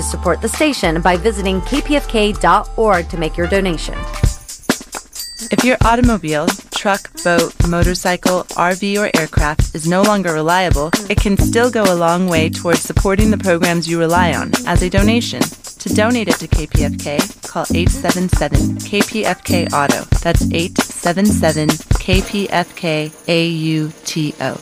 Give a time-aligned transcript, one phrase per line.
[0.00, 3.94] to support the station by visiting kpfk.org to make your donation.
[5.52, 11.36] If your automobile, truck, boat, motorcycle, RV, or aircraft is no longer reliable, it can
[11.36, 15.40] still go a long way towards supporting the programs you rely on as a donation.
[15.40, 20.04] To donate it to KPFK, call 877 KPFK Auto.
[20.20, 24.60] That's 877 KPFK AUTO.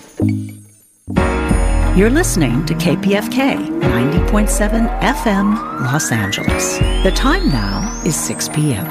[1.98, 6.78] You're listening to KPFK 90.7 FM Los Angeles.
[7.02, 8.86] The time now is 6 p.m.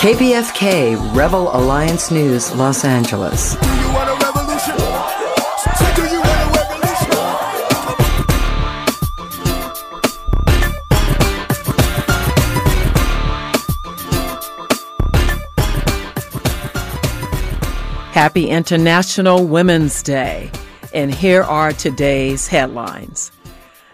[0.00, 3.58] KPFK Rebel Alliance News, Los Angeles.
[18.18, 20.50] Happy International Women's Day.
[20.92, 23.30] And here are today's headlines.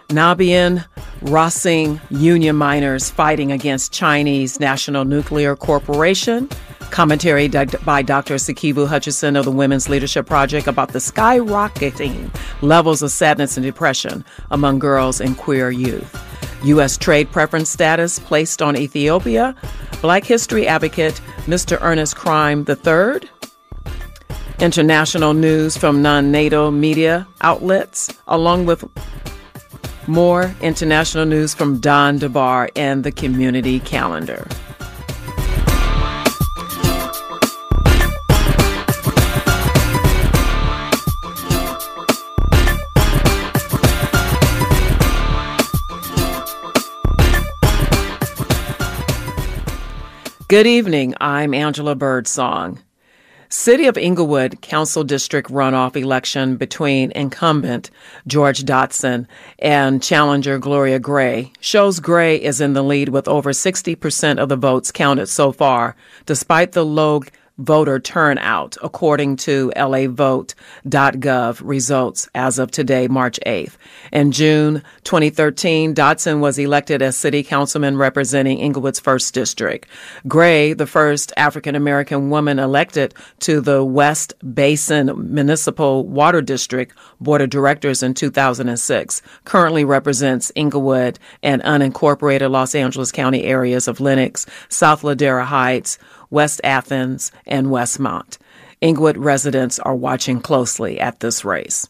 [0.08, 0.83] Namibian
[1.20, 6.48] Rossing union miners fighting against Chinese National Nuclear Corporation.
[6.91, 8.36] Commentary by Dr.
[8.36, 14.25] Sikivu Hutchison of the Women's Leadership Project about the skyrocketing levels of sadness and depression
[14.50, 16.19] among girls and queer youth.
[16.64, 16.97] U.S.
[16.97, 19.55] trade preference status placed on Ethiopia.
[20.00, 21.77] Black history advocate Mr.
[21.83, 23.28] Ernest Krim III.
[24.60, 28.84] International news from non NATO media outlets, along with
[30.06, 34.47] more international news from Don DeBar and the community calendar.
[50.47, 51.14] Good evening.
[51.20, 52.78] I'm Angela Birdsong.
[53.56, 57.88] City of Inglewood Council District runoff election between incumbent
[58.26, 59.28] George Dotson
[59.60, 61.53] and challenger Gloria Gray.
[61.60, 65.94] Shows Gray is in the lead with over 60% of the votes counted so far,
[66.26, 67.22] despite the low
[67.59, 73.76] voter turnout, according to lavote.gov results as of today, March 8th.
[74.12, 79.88] In June 2013, Dotson was elected as city councilman representing Inglewood's first district.
[80.26, 87.41] Gray, the first African American woman elected to the West Basin Municipal Water District Board
[87.41, 94.47] of Directors in 2006, currently represents Inglewood and unincorporated Los Angeles County areas of Lenox,
[94.69, 95.98] South Ladera Heights,
[96.31, 98.39] West Athens, and Westmont.
[98.81, 101.89] Inglewood residents are watching closely at this race.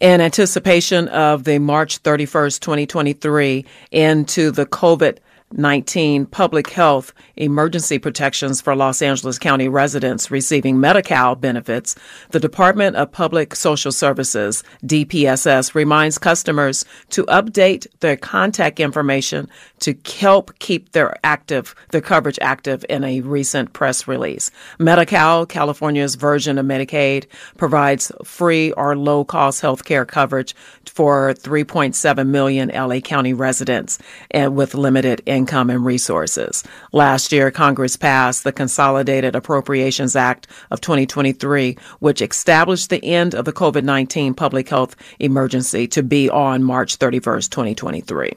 [0.00, 5.18] In anticipation of the March 31st, 2023 into the COVID
[5.52, 11.96] 19 public health emergency protections for Los Angeles County residents receiving Medi-Cal benefits,
[12.30, 19.48] the Department of Public Social Services, DPSS, reminds customers to update their contact information
[19.80, 24.50] to help keep their active, their coverage active in a recent press release.
[24.78, 27.26] Medi-Cal, California's version of Medicaid,
[27.56, 30.54] provides free or low cost health care coverage
[30.84, 33.98] for 3.7 million LA County residents
[34.30, 36.64] and with limited income and resources.
[36.92, 43.44] Last year, Congress passed the Consolidated Appropriations Act of 2023, which established the end of
[43.44, 48.32] the COVID-19 public health emergency to be on March 31st, 2023.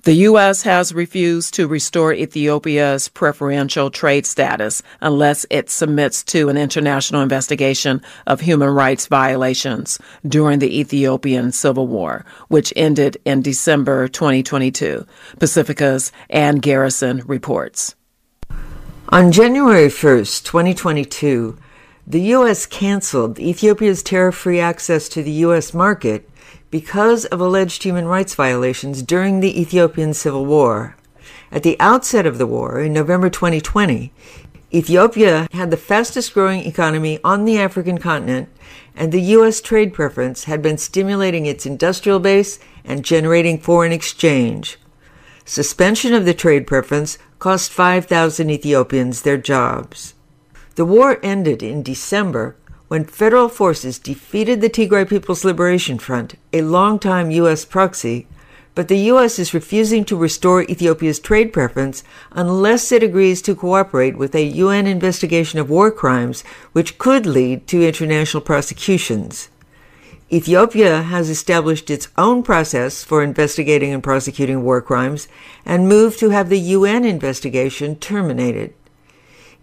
[0.04, 0.64] The U.S.
[0.64, 8.02] has refused to restore Ethiopia's preferential trade status unless it submits to an international investigation
[8.26, 15.06] of human rights violations during the Ethiopian Civil War, which ended in December 2022.
[15.38, 17.94] Pacifica's Ann Garrison reports.
[19.14, 21.58] On January 1st, 2022,
[22.08, 22.66] The U.S.
[22.66, 25.74] canceled Ethiopia's tariff free access to the U.S.
[25.74, 26.30] market
[26.70, 30.96] because of alleged human rights violations during the Ethiopian Civil War.
[31.52, 34.14] At the outset of the war, in November 2020,
[34.74, 38.48] Ethiopia had the fastest growing economy on the African continent,
[38.96, 39.60] and the U.S.
[39.60, 44.78] trade preference had been stimulating its industrial base and generating foreign exchange.
[45.46, 50.14] Suspension of the trade preference cost 5,000 Ethiopians their jobs.
[50.76, 52.56] The war ended in December
[52.88, 57.66] when federal forces defeated the Tigray People's Liberation Front, a longtime U.S.
[57.66, 58.28] proxy,
[58.76, 59.40] but the U.S.
[59.40, 64.88] is refusing to restore Ethiopia's trade preference unless it agrees to cooperate with a UN
[64.88, 69.50] investigation of war crimes, which could lead to international prosecutions.
[70.34, 75.28] Ethiopia has established its own process for investigating and prosecuting war crimes
[75.66, 78.74] and moved to have the UN investigation terminated.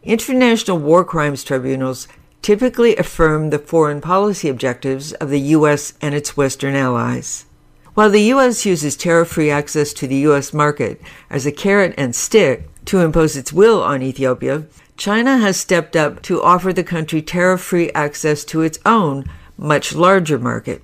[0.02, 2.06] International war crimes tribunals
[2.42, 5.94] typically affirm the foreign policy objectives of the U.S.
[6.02, 7.46] and its Western allies.
[7.94, 8.66] While the U.S.
[8.66, 10.52] uses tariff free access to the U.S.
[10.52, 11.00] market
[11.30, 14.66] as a carrot and stick to impose its will on Ethiopia,
[14.98, 19.24] China has stepped up to offer the country tariff free access to its own,
[19.58, 20.82] much larger market.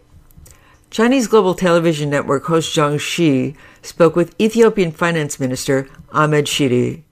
[0.91, 7.03] Chinese global television network host Zhang Shi spoke with Ethiopian Finance Minister Ahmed Shide.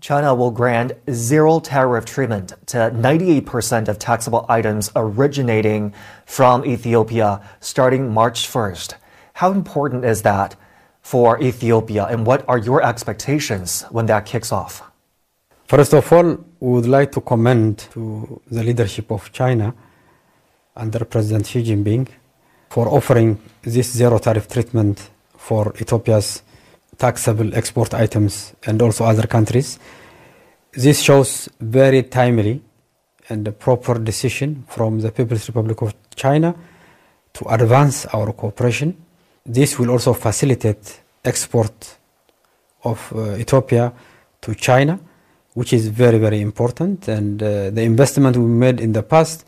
[0.00, 5.94] China will grant zero tariff treatment to 98% of taxable items originating
[6.26, 8.94] from Ethiopia starting March 1st.
[9.34, 10.56] How important is that
[11.02, 14.82] for Ethiopia, and what are your expectations when that kicks off?
[15.66, 19.74] First of all, we would like to commend to the leadership of China
[20.76, 22.08] under President Xi Jinping
[22.70, 26.42] for offering this zero tariff treatment for Ethiopia's
[26.96, 29.78] taxable export items and also other countries.
[30.72, 32.62] This shows very timely
[33.28, 36.54] and a proper decision from the People's Republic of China
[37.34, 38.96] to advance our cooperation
[39.44, 41.96] this will also facilitate export
[42.84, 43.92] of uh, Ethiopia
[44.40, 44.98] to China,
[45.54, 47.08] which is very, very important.
[47.08, 49.44] And uh, the investment we made in the past,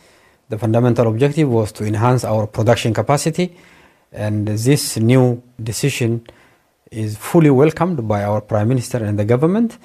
[0.55, 3.57] the fundamental objective was to enhance our production capacity.
[4.13, 6.25] And this new decision
[6.93, 9.79] is fully welcomed by our Prime Minister and the government.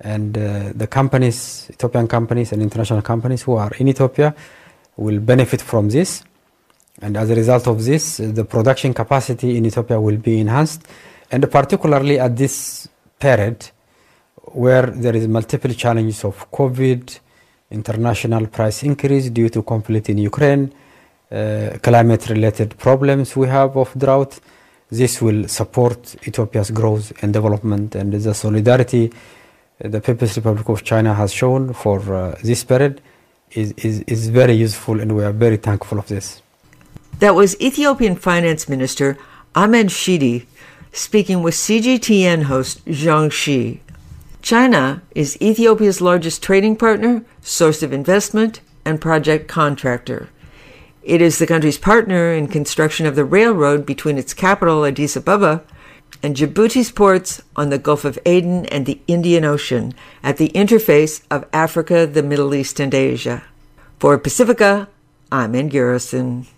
[0.00, 4.34] And uh, the companies, Ethiopian companies and international companies who are in Ethiopia,
[4.96, 6.24] will benefit from this.
[7.02, 10.82] And as a result of this, the production capacity in Ethiopia will be enhanced,
[11.30, 12.88] and particularly at this
[13.18, 13.70] period
[14.62, 17.18] where there is multiple challenges of COVID,
[17.70, 20.72] international price increase due to conflict in Ukraine,
[21.32, 24.38] uh, climate-related problems we have of drought.
[24.90, 29.12] This will support Ethiopia's growth and development, and the solidarity
[29.80, 33.00] the People's Republic of China has shown for uh, this period
[33.52, 36.42] is, is, is very useful, and we are very thankful of this.
[37.18, 39.18] That was Ethiopian Finance Minister
[39.54, 40.46] Ahmed Shide
[40.92, 43.80] speaking with CGTN host Zhang Xi.
[44.44, 50.28] China is Ethiopia's largest trading partner, source of investment, and project contractor.
[51.02, 55.64] It is the country's partner in construction of the railroad between its capital, Addis Ababa,
[56.22, 61.22] and Djibouti's ports on the Gulf of Aden and the Indian Ocean at the interface
[61.30, 63.44] of Africa, the Middle East, and Asia.
[63.98, 64.90] For Pacifica,
[65.32, 66.48] I'm Ann Garrison.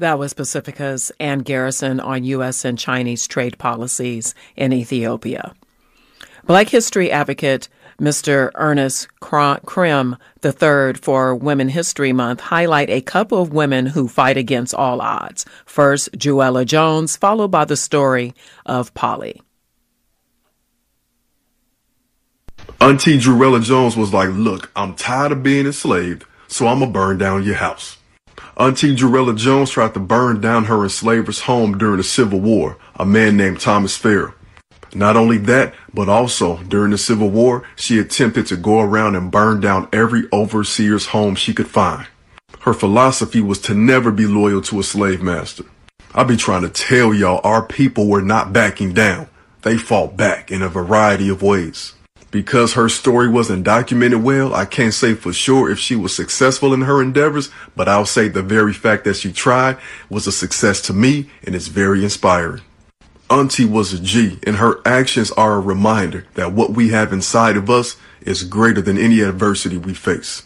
[0.00, 2.64] That was Pacifica's Ann Garrison on U.S.
[2.64, 5.52] and Chinese trade policies in Ethiopia.
[6.46, 7.68] Black history advocate
[8.00, 8.50] Mr.
[8.54, 14.72] Ernest Krim III for Women History Month highlight a couple of women who fight against
[14.72, 15.44] all odds.
[15.66, 18.32] First, Juella Jones, followed by the story
[18.64, 19.42] of Polly.
[22.80, 27.18] Auntie Juella Jones was like, look, I'm tired of being enslaved, so I'm gonna burn
[27.18, 27.98] down your house.
[28.60, 33.06] Auntie Juella Jones tried to burn down her enslaver's home during the Civil War, a
[33.06, 34.34] man named Thomas Farrell.
[34.94, 39.30] Not only that, but also during the Civil War, she attempted to go around and
[39.30, 42.06] burn down every overseer's home she could find.
[42.60, 45.64] Her philosophy was to never be loyal to a slave master.
[46.14, 49.28] I be trying to tell y'all our people were not backing down.
[49.62, 51.94] They fought back in a variety of ways.
[52.30, 56.72] Because her story wasn't documented well, I can't say for sure if she was successful
[56.72, 60.80] in her endeavors, but I'll say the very fact that she tried was a success
[60.82, 62.62] to me and it's very inspiring.
[63.28, 67.56] Auntie was a G, and her actions are a reminder that what we have inside
[67.56, 70.44] of us is greater than any adversity we face.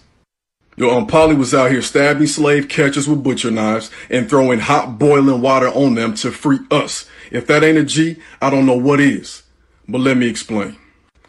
[0.76, 4.98] Yo, Aunt Polly was out here stabbing slave catchers with butcher knives and throwing hot
[4.98, 7.08] boiling water on them to free us.
[7.30, 9.44] If that ain't a G, I don't know what is.
[9.88, 10.76] But let me explain.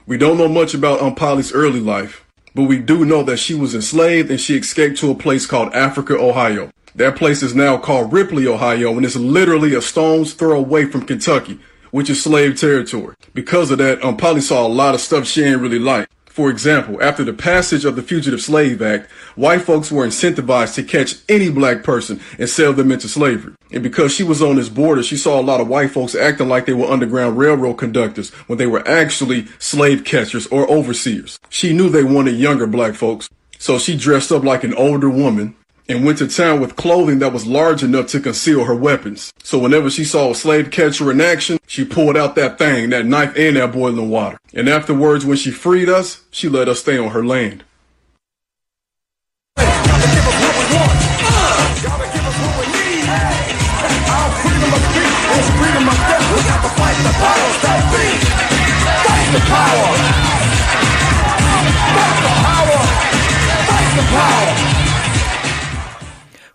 [0.07, 3.55] We don't know much about Aunt Polly's early life, but we do know that she
[3.55, 6.69] was enslaved and she escaped to a place called Africa, Ohio.
[6.93, 11.07] That place is now called Ripley, Ohio, and it's literally a stone's throw away from
[11.07, 11.59] Kentucky,
[11.89, 13.15] which is slave territory.
[13.33, 16.07] Because of that, um, Polly saw a lot of stuff she ain't really like.
[16.35, 20.83] For example, after the passage of the Fugitive Slave Act, white folks were incentivized to
[20.83, 23.53] catch any black person and sell them into slavery.
[23.71, 26.49] And because she was on this border, she saw a lot of white folks acting
[26.49, 31.39] like they were Underground Railroad conductors when they were actually slave catchers or overseers.
[31.47, 35.55] She knew they wanted younger black folks, so she dressed up like an older woman
[35.87, 39.33] and went to town with clothing that was large enough to conceal her weapons.
[39.43, 43.05] So whenever she saw a slave catcher in action, she pulled out that thing, that
[43.05, 44.37] knife and that boiling water.
[44.53, 47.63] And afterwards, when she freed us, she let us stay on her land.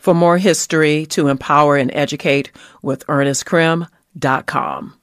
[0.00, 5.00] For more history to empower and educate with ErnestKrim.com.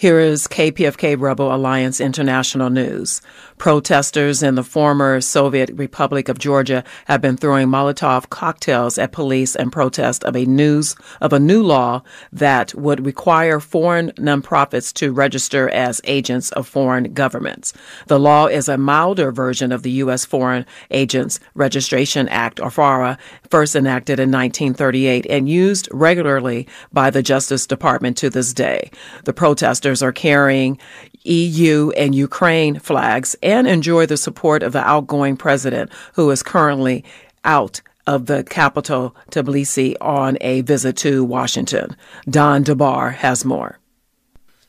[0.00, 3.20] Here is KPFK Rebel Alliance International News.
[3.56, 9.56] Protesters in the former Soviet Republic of Georgia have been throwing Molotov cocktails at police
[9.56, 15.12] in protest of a news of a new law that would require foreign nonprofits to
[15.12, 17.72] register as agents of foreign governments.
[18.06, 20.24] The law is a milder version of the U.S.
[20.24, 23.18] Foreign Agents Registration Act, or FARA,
[23.50, 28.92] first enacted in 1938 and used regularly by the Justice Department to this day.
[29.24, 30.78] The protesters are carrying
[31.24, 37.04] EU and Ukraine flags and enjoy the support of the outgoing president, who is currently
[37.44, 41.94] out of the capital, Tbilisi, on a visit to Washington.
[42.28, 43.78] Don DeBar has more.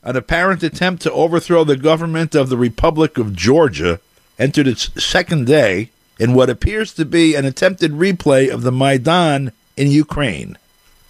[0.03, 3.99] An apparent attempt to overthrow the government of the Republic of Georgia
[4.37, 9.51] entered its second day in what appears to be an attempted replay of the Maidan
[9.77, 10.57] in Ukraine.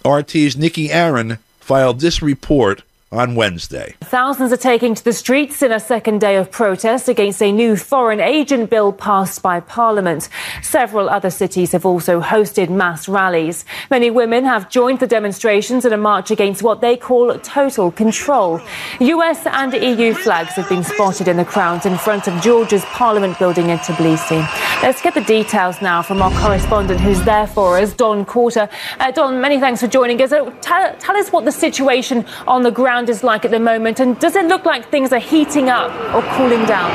[0.04, 3.96] RT's Nikki Aaron filed this report on Wednesday.
[4.02, 7.74] Thousands are taking to the streets in a second day of protest against a new
[7.76, 10.28] foreign agent bill passed by Parliament.
[10.62, 13.64] Several other cities have also hosted mass rallies.
[13.90, 18.60] Many women have joined the demonstrations in a march against what they call total control.
[19.00, 23.36] US and EU flags have been spotted in the crowds in front of Georgia's Parliament
[23.40, 24.40] building in Tbilisi.
[24.84, 28.68] Let's get the details now from our correspondent who's there for us, Don Quarter.
[29.00, 30.30] Uh, Don, many thanks for joining us.
[30.30, 34.00] Uh, tell, tell us what the situation on the ground is like at the moment,
[34.00, 36.90] and does it look like things are heating up or cooling down?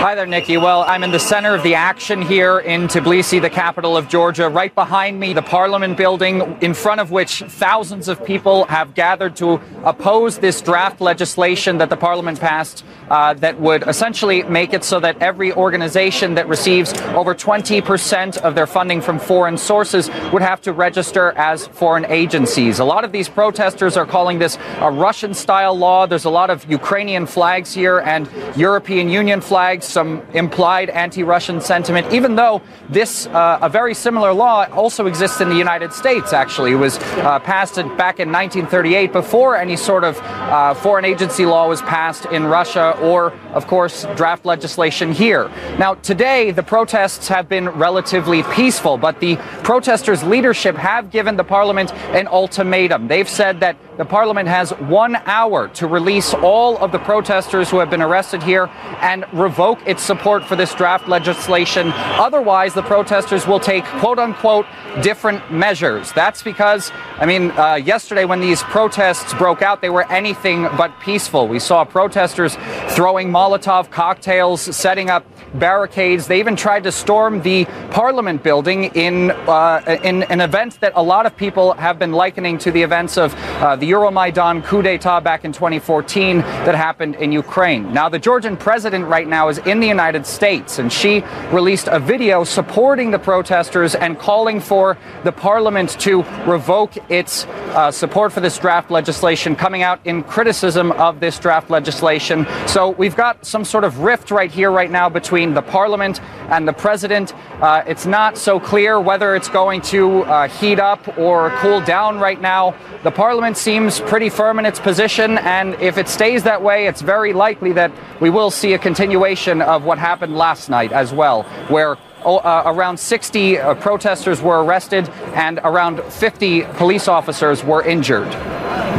[0.00, 0.56] Hi there, Nikki.
[0.56, 4.48] Well, I'm in the center of the action here in Tbilisi, the capital of Georgia.
[4.48, 9.36] Right behind me, the parliament building, in front of which thousands of people have gathered
[9.36, 14.84] to oppose this draft legislation that the parliament passed uh, that would essentially make it
[14.84, 20.42] so that every organization that receives over 20% of their funding from foreign sources would
[20.42, 22.80] have to register as foreign agencies.
[22.80, 26.06] A lot of these protesters are calling this a Russian style law.
[26.06, 32.12] There's a lot of Ukrainian flags here and European Union flags some implied anti-Russian sentiment,
[32.12, 36.72] even though this, uh, a very similar law also exists in the United States, actually.
[36.72, 41.68] It was uh, passed back in 1938 before any sort of uh, foreign agency law
[41.68, 45.48] was passed in Russia or, of course, draft legislation here.
[45.78, 51.44] Now, today, the protests have been relatively peaceful, but the protesters' leadership have given the
[51.44, 53.08] parliament an ultimatum.
[53.08, 57.80] They've said that the parliament has one hour to release all of the protesters who
[57.80, 58.70] have been arrested here
[59.02, 61.92] and revoke its support for this draft legislation.
[61.94, 64.64] Otherwise, the protesters will take quote unquote
[65.02, 66.12] different measures.
[66.12, 70.98] That's because, I mean, uh, yesterday when these protests broke out, they were anything but
[71.00, 71.46] peaceful.
[71.46, 72.56] We saw protesters
[72.88, 76.26] throwing Molotov cocktails, setting up barricades.
[76.26, 81.02] They even tried to storm the parliament building in, uh, in an event that a
[81.02, 85.20] lot of people have been likening to the events of uh, the Euromaidan coup d'etat
[85.20, 87.92] back in 2014 that happened in Ukraine.
[87.92, 91.98] Now, the Georgian president right now is in the United States, and she released a
[91.98, 98.40] video supporting the protesters and calling for the parliament to revoke its uh, support for
[98.40, 102.46] this draft legislation, coming out in criticism of this draft legislation.
[102.66, 106.20] So we've got some sort of rift right here, right now, between the parliament
[106.50, 107.34] and the president.
[107.60, 112.18] Uh, it's not so clear whether it's going to uh, heat up or cool down
[112.18, 112.74] right now.
[113.02, 117.00] The parliament seems pretty firm in its position, and if it stays that way, it's
[117.00, 121.44] very likely that we will see a continuation of what happened last night as well,
[121.68, 128.28] where uh, around 60 uh, protesters were arrested and around 50 police officers were injured.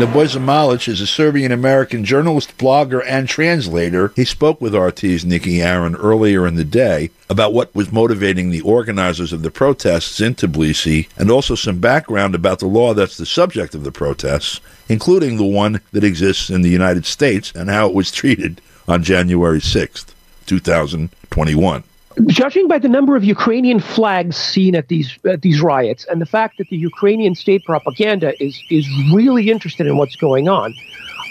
[0.02, 4.12] Nebojsa Malic is a Serbian American journalist, blogger, and translator.
[4.16, 8.62] He spoke with RT's Nikki Aaron earlier in the day about what was motivating the
[8.62, 13.26] organizers of the protests in Tbilisi and also some background about the law that's the
[13.26, 14.60] subject of the protests,
[14.90, 19.04] including the one that exists in the United States and how it was treated on
[19.04, 20.14] January 6th,
[20.48, 21.84] 2021
[22.28, 26.26] judging by the number of Ukrainian flags seen at these at these riots and the
[26.26, 30.74] fact that the Ukrainian state propaganda is is really interested in what's going on,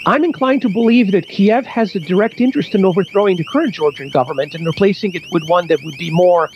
[0.05, 4.09] I'm inclined to believe that Kiev has a direct interest in overthrowing the current Georgian
[4.09, 6.49] government and replacing it with one that would be more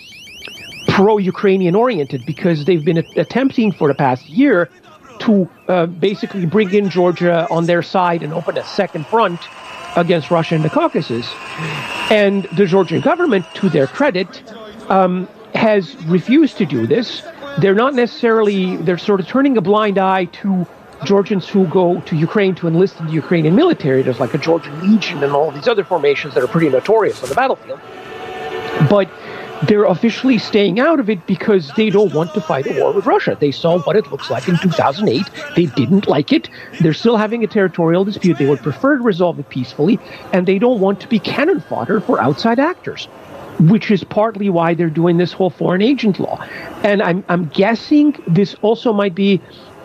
[0.87, 4.69] pro-Ukrainian oriented because they've been attempting for the past year
[5.19, 9.39] to uh, basically bring in Georgia on their side and open a second front
[9.95, 11.31] against Russia in the Caucasus.
[12.09, 14.43] And the Georgian government, to their credit,
[14.89, 17.23] um, has refused to do this.
[17.59, 20.67] They're not necessarily, they're sort of turning a blind eye to
[21.03, 24.01] Georgians who go to Ukraine to enlist in the Ukrainian military.
[24.01, 27.29] There's like a Georgian Legion and all these other formations that are pretty notorious on
[27.29, 27.79] the battlefield.
[28.89, 29.09] But
[29.63, 33.05] they're officially staying out of it because they don't want to fight a war with
[33.05, 33.37] Russia.
[33.39, 35.23] They saw what it looks like in 2008.
[35.55, 36.49] They didn't like it.
[36.81, 38.37] They're still having a territorial dispute.
[38.37, 39.99] They would prefer to resolve it peacefully,
[40.33, 43.05] and they don't want to be cannon fodder for outside actors,
[43.59, 46.45] which is partly why they're doing this whole foreign agent law.
[46.83, 49.41] And I'm, I'm guessing this also might be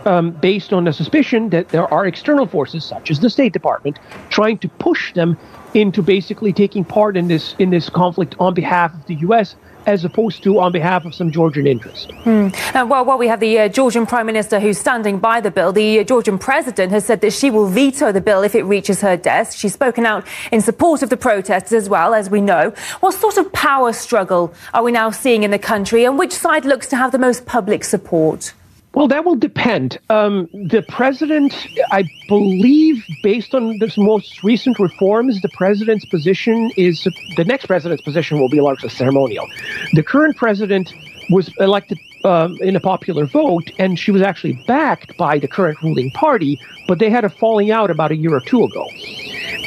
[0.06, 3.98] um, based on the suspicion that there are external forces, such as the State Department,
[4.30, 5.38] trying to push them
[5.74, 9.56] into basically taking part in this in this conflict on behalf of the U.S.
[9.86, 12.10] as opposed to on behalf of some Georgian interest.
[12.12, 12.48] Hmm.
[12.74, 15.72] Uh, well, well, we have the uh, Georgian Prime Minister who's standing by the bill.
[15.72, 19.00] The uh, Georgian President has said that she will veto the bill if it reaches
[19.00, 19.56] her desk.
[19.58, 22.70] She's spoken out in support of the protests as well, as we know.
[23.00, 26.64] What sort of power struggle are we now seeing in the country, and which side
[26.64, 28.52] looks to have the most public support?
[28.92, 29.98] Well, that will depend.
[30.10, 31.54] Um, the president,
[31.92, 37.06] I believe, based on this most recent reforms, the president's position is
[37.36, 39.46] the next president's position will be largely ceremonial.
[39.92, 40.92] The current president
[41.30, 45.80] was elected um, in a popular vote, and she was actually backed by the current
[45.82, 48.88] ruling party, but they had a falling out about a year or two ago.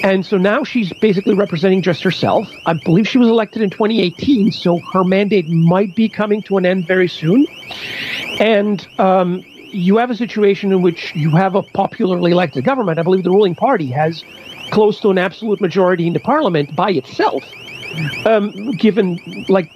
[0.03, 2.51] And so now she's basically representing just herself.
[2.65, 6.65] I believe she was elected in 2018, so her mandate might be coming to an
[6.65, 7.47] end very soon.
[8.39, 9.43] And um,
[9.73, 12.99] you have a situation in which you have a popularly elected government.
[12.99, 14.23] I believe the ruling party has
[14.71, 17.43] close to an absolute majority in the parliament by itself.
[18.25, 19.19] Um, given
[19.49, 19.69] like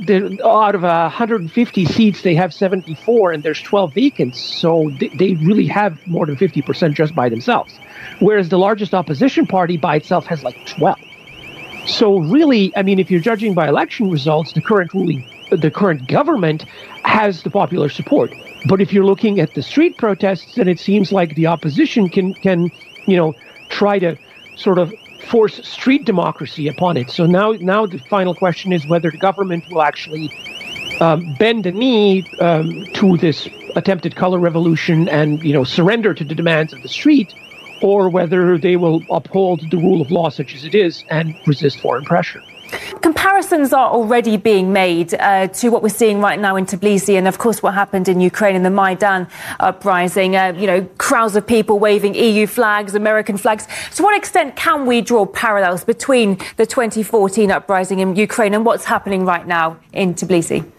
[0.43, 5.67] out of 150 seats, they have 74, and there's 12 vacants, so they, they really
[5.67, 7.77] have more than 50 percent just by themselves.
[8.19, 10.97] Whereas the largest opposition party by itself has like 12.
[11.85, 16.07] So really, I mean, if you're judging by election results, the current ruling, the current
[16.07, 16.65] government
[17.03, 18.31] has the popular support.
[18.65, 22.33] But if you're looking at the street protests, then it seems like the opposition can
[22.33, 22.71] can
[23.05, 23.33] you know
[23.69, 24.17] try to
[24.55, 24.93] sort of
[25.29, 27.09] force street democracy upon it.
[27.09, 30.31] So now now the final question is whether the government will actually
[30.99, 36.23] um, bend the knee um, to this attempted color revolution and you know surrender to
[36.23, 37.33] the demands of the street,
[37.81, 41.79] or whether they will uphold the rule of law such as it is and resist
[41.79, 42.41] foreign pressure.
[43.01, 47.27] Comparisons are already being made uh, to what we're seeing right now in Tbilisi, and
[47.27, 49.27] of course, what happened in Ukraine in the Maidan
[49.59, 50.35] uprising.
[50.35, 53.67] Uh, you know, crowds of people waving EU flags, American flags.
[53.95, 58.85] To what extent can we draw parallels between the 2014 uprising in Ukraine and what's
[58.85, 60.69] happening right now in Tbilisi?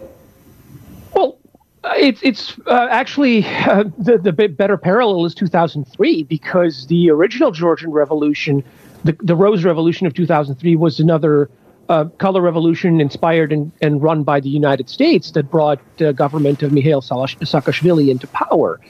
[1.14, 1.38] Well,
[1.84, 7.90] it's it's uh, actually uh, the the better parallel is 2003 because the original Georgian
[7.90, 8.64] Revolution,
[9.04, 11.50] the the Rose Revolution of 2003, was another
[11.88, 16.62] uh, color revolution inspired and, and, run by the United States that brought the government
[16.62, 18.80] of Mikhail Saakashvili into power.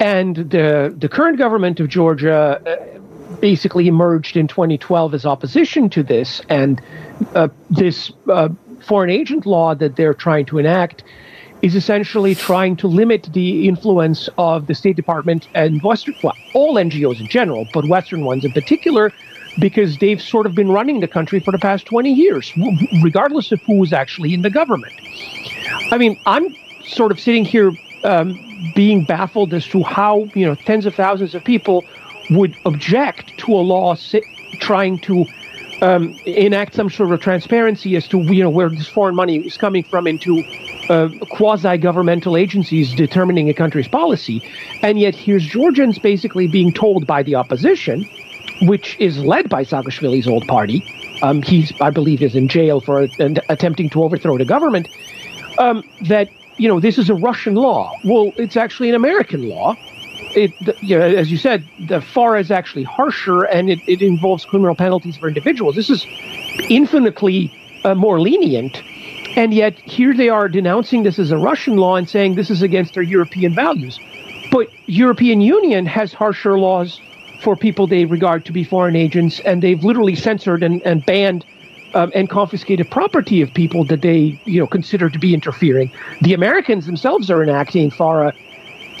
[0.00, 2.98] And the, the current government of Georgia uh,
[3.40, 6.40] basically emerged in 2012 as opposition to this.
[6.48, 6.80] And
[7.34, 8.48] uh, this uh,
[8.80, 11.04] foreign agent law that they're trying to enact
[11.62, 16.74] is essentially trying to limit the influence of the State Department and Western, well, all
[16.74, 19.12] NGOs in general, but Western ones in particular,
[19.58, 22.52] because they've sort of been running the country for the past 20 years,
[23.02, 24.92] regardless of who was actually in the government.
[25.90, 27.72] I mean, I'm sort of sitting here
[28.04, 28.38] um,
[28.74, 31.84] being baffled as to how, you know, tens of thousands of people
[32.30, 33.96] would object to a law
[34.60, 35.26] trying to
[35.82, 39.56] um, enact some sort of transparency as to, you know, where this foreign money is
[39.56, 40.42] coming from into
[40.88, 44.42] uh, quasi-governmental agencies determining a country's policy.
[44.82, 48.08] And yet here's Georgians basically being told by the opposition–
[48.62, 50.82] which is led by Saakashvili's old party.
[51.22, 53.00] Um, he's, I believe, is in jail for
[53.48, 54.88] attempting to overthrow the government.
[55.58, 57.92] Um, that you know this is a Russian law.
[58.04, 59.76] Well, it's actually an American law,
[60.34, 64.44] it, you know, as you said, the FAR is actually harsher and it, it involves
[64.44, 65.74] criminal penalties for individuals.
[65.74, 66.06] This is
[66.68, 67.52] infinitely
[67.84, 68.82] uh, more lenient.
[69.36, 72.62] And yet here they are denouncing this as a Russian law and saying this is
[72.62, 73.98] against their European values.
[74.50, 77.00] But European Union has harsher laws
[77.42, 81.44] for people they regard to be foreign agents, and they've literally censored and, and banned
[81.94, 85.90] um, and confiscated property of people that they you know consider to be interfering.
[86.22, 88.32] The Americans themselves are enacting FARA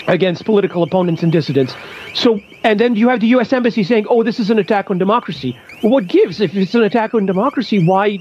[0.08, 1.74] against political opponents and dissidents.
[2.14, 3.52] So, and then you have the U.S.
[3.52, 6.82] embassy saying, "Oh, this is an attack on democracy." Well, what gives if it's an
[6.82, 7.84] attack on democracy?
[7.84, 8.16] Why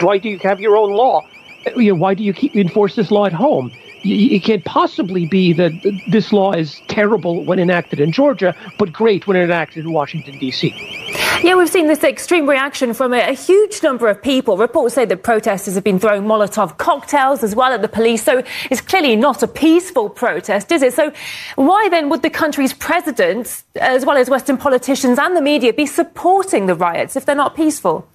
[0.00, 1.26] why do you have your own law?
[1.74, 3.72] You know, why do you keep enforce this law at home?
[4.06, 5.72] It can't possibly be that
[6.08, 10.74] this law is terrible when enacted in Georgia, but great when enacted in Washington, D.C.
[11.42, 14.56] Yeah, we've seen this extreme reaction from a, a, huge number of people.
[14.56, 18.22] Reports say that protesters have been throwing Molotov cocktails as well at the police.
[18.22, 20.94] So it's clearly not a peaceful protest, is it?
[20.94, 21.12] So
[21.56, 25.86] why then would the country's president, as well as Western politicians and the media, be
[25.86, 28.08] supporting the riots if they're not peaceful?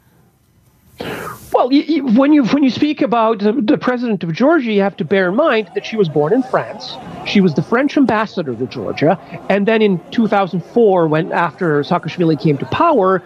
[1.53, 4.95] Well, you, you, when you when you speak about the, president of Georgia, you have
[4.97, 6.95] to bear in mind that she was born in France.
[7.25, 12.57] She was the French ambassador to Georgia, and then in 2004, when after Saakashvili came
[12.57, 13.21] to power,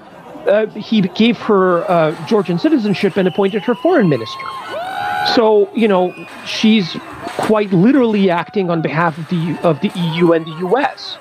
[0.47, 4.45] uh, he gave her uh, Georgian citizenship and appointed her foreign minister.
[5.35, 6.11] So you know
[6.47, 6.97] she's
[7.37, 11.19] quite literally acting on behalf of the of the EU and the U.S.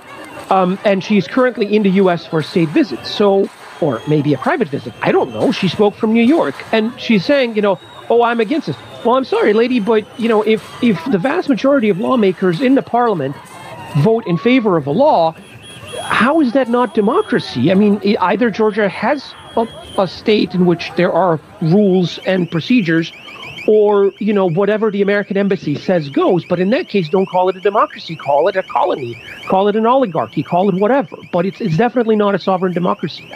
[0.48, 2.24] Um, and she's currently in the U.S.
[2.24, 3.10] for state visits.
[3.10, 4.92] So or maybe a private visit.
[5.02, 5.52] I don't know.
[5.52, 7.78] She spoke from New York, and she's saying, you know,
[8.10, 8.76] oh, I'm against this.
[9.04, 12.74] Well, I'm sorry, lady, but you know, if if the vast majority of lawmakers in
[12.74, 13.36] the parliament
[13.98, 15.34] vote in favor of a law,
[16.00, 17.70] how is that not democracy?
[17.70, 19.66] I mean, either Georgia has a,
[19.98, 23.12] a state in which there are rules and procedures,
[23.68, 26.44] or you know whatever the American embassy says goes.
[26.44, 28.16] But in that case, don't call it a democracy.
[28.16, 29.22] Call it a colony.
[29.46, 30.42] Call it an oligarchy.
[30.42, 31.16] Call it whatever.
[31.32, 33.30] But it's it's definitely not a sovereign democracy.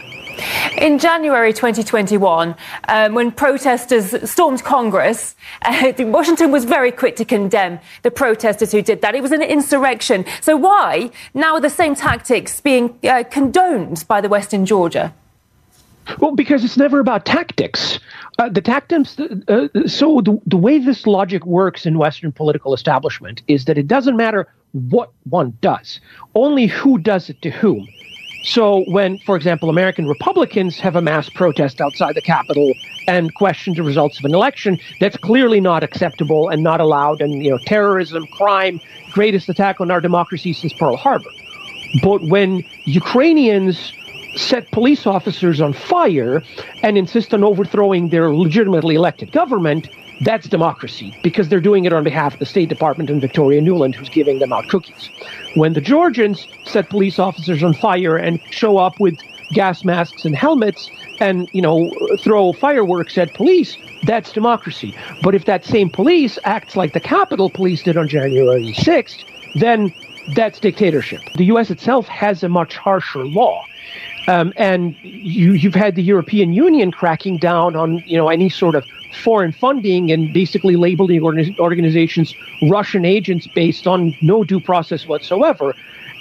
[0.77, 2.55] In January 2021,
[2.89, 8.83] um, when protesters stormed Congress, uh, Washington was very quick to condemn the protesters who
[8.83, 9.15] did that.
[9.15, 10.25] It was an insurrection.
[10.41, 15.13] So why now are the same tactics being uh, condoned by the West in Georgia?
[16.21, 17.99] Well, because it's never about tactics.
[18.39, 19.19] Uh, the tactics.
[19.19, 23.89] Uh, so the, the way this logic works in Western political establishment is that it
[23.89, 26.01] doesn't matter what one does,
[26.35, 27.87] only who does it to whom.
[28.51, 32.73] So, when, for example, American Republicans have a mass protest outside the Capitol
[33.07, 37.21] and question the results of an election, that's clearly not acceptable and not allowed.
[37.21, 38.81] And, you know, terrorism, crime,
[39.11, 41.29] greatest attack on our democracy since Pearl Harbor.
[42.03, 43.93] But when Ukrainians
[44.35, 46.43] set police officers on fire
[46.83, 49.89] and insist on overthrowing their legitimately elected government,
[50.21, 53.95] that's democracy because they're doing it on behalf of the State Department and Victoria Nuland,
[53.95, 55.11] who's giving them out cookies.
[55.55, 59.19] When the Georgians set police officers on fire and show up with
[59.53, 61.91] gas masks and helmets and, you know,
[62.23, 64.95] throw fireworks at police, that's democracy.
[65.23, 69.93] But if that same police acts like the Capitol Police did on January 6th, then
[70.35, 71.21] that's dictatorship.
[71.37, 71.71] The U.S.
[71.71, 73.65] itself has a much harsher law.
[74.29, 78.75] Um, and you, you've had the European Union cracking down on, you know, any sort
[78.75, 78.85] of
[79.25, 81.23] foreign funding and basically labeling
[81.59, 82.35] organizations
[82.69, 85.75] Russian agents based on no due process whatsoever.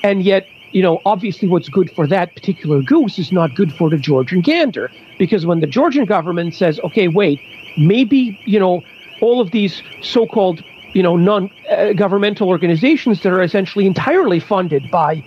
[0.03, 3.89] And yet, you know, obviously what's good for that particular goose is not good for
[3.89, 4.89] the Georgian gander.
[5.19, 7.41] Because when the Georgian government says, okay, wait,
[7.77, 8.85] maybe, you know,
[9.19, 11.51] all of these so called, you know, non
[11.97, 15.21] governmental organizations that are essentially entirely funded by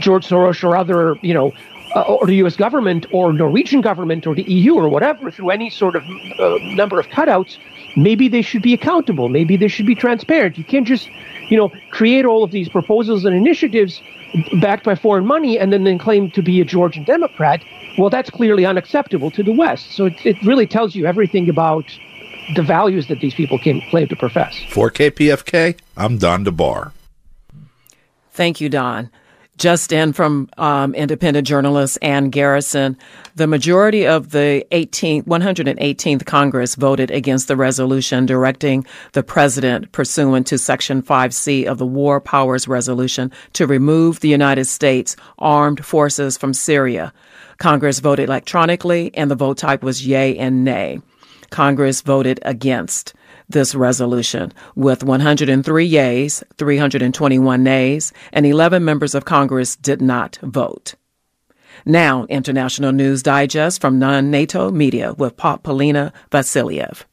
[0.00, 1.52] George Soros or other, you know,
[1.94, 2.56] uh, or the U.S.
[2.56, 6.02] government or Norwegian government or the EU or whatever through any sort of
[6.38, 7.58] uh, number of cutouts,
[7.96, 9.28] maybe they should be accountable.
[9.28, 10.58] Maybe they should be transparent.
[10.58, 11.08] You can't just,
[11.48, 14.00] you know, create all of these proposals and initiatives
[14.60, 17.62] backed by foreign money and then, then claim to be a Georgian Democrat.
[17.98, 19.92] Well, that's clearly unacceptable to the West.
[19.92, 21.84] So it, it really tells you everything about
[22.54, 24.62] the values that these people came, claim to profess.
[24.68, 26.92] For KPFK, I'm Don DeBar.
[28.32, 29.10] Thank you, Don.
[29.58, 32.98] Just in from um, independent journalist Ann Garrison,
[33.36, 40.46] the majority of the 18th, 118th Congress voted against the resolution directing the president, pursuant
[40.48, 46.36] to Section 5C of the War Powers Resolution, to remove the United States armed forces
[46.36, 47.14] from Syria.
[47.56, 51.00] Congress voted electronically, and the vote type was yay and nay.
[51.48, 53.14] Congress voted against
[53.48, 60.94] this resolution with 103 yeas, 321 nays, and 11 members of Congress did not vote.
[61.84, 67.04] Now, International News Digest from non NATO media with Polina Vasiliev.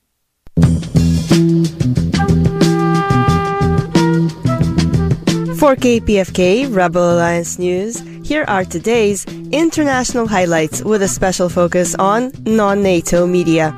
[5.60, 12.32] For KPFK Rebel Alliance News, here are today's international highlights with a special focus on
[12.46, 13.78] non NATO media.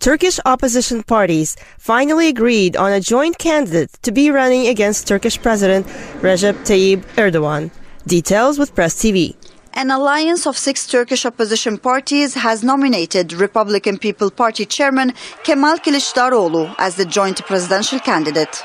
[0.00, 5.86] Turkish opposition parties finally agreed on a joint candidate to be running against Turkish President
[6.22, 7.72] Recep Tayyip Erdogan.
[8.06, 9.34] Details with Press TV.
[9.74, 16.74] An alliance of six Turkish opposition parties has nominated Republican People Party chairman Kemal Kılıçdaroğlu
[16.78, 18.62] as the joint presidential candidate.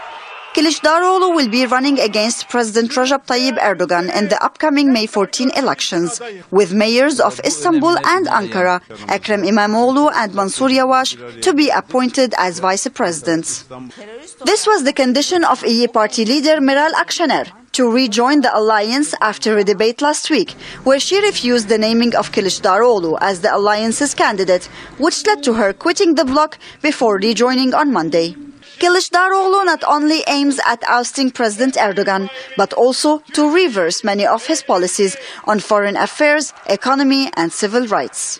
[0.55, 6.21] Kılıçdaroğlu will be running against President Recep Tayyip Erdogan in the upcoming May 14 elections,
[6.51, 12.61] with mayors of Istanbul and Ankara, Ekrem İmamoğlu and Mansur Yavaş, to be appointed as
[12.63, 13.63] vice presidents.
[14.45, 19.57] This was the condition of İYİ Party leader Meral Akşener to rejoin the alliance after
[19.57, 20.51] a debate last week,
[20.83, 25.73] where she refused the naming of Kılıçdaroğlu as the alliance's candidate, which led to her
[25.73, 28.35] quitting the bloc before rejoining on Monday.
[28.79, 34.63] Kılıçdaroğlu not only aims at ousting President Erdogan, but also to reverse many of his
[34.63, 38.39] policies on foreign affairs, economy and civil rights.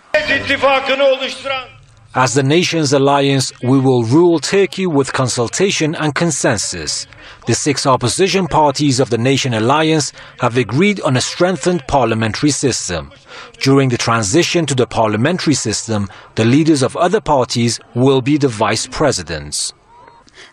[2.15, 7.07] As the nation's alliance, we will rule Turkey with consultation and consensus.
[7.47, 13.11] The six opposition parties of the Nation Alliance have agreed on a strengthened parliamentary system.
[13.59, 18.47] During the transition to the parliamentary system, the leaders of other parties will be the
[18.47, 19.73] vice presidents.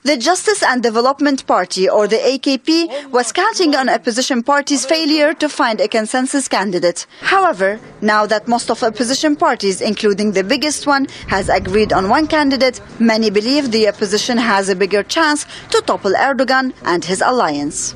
[0.02, 5.46] The Justice and Development Party, or the AKP, was counting on opposition parties' failure to
[5.46, 7.06] find a consensus candidate.
[7.20, 12.26] However, now that most of opposition parties, including the biggest one, has agreed on one
[12.26, 17.94] candidate, many believe the opposition has a bigger chance to topple Erdogan and his alliance.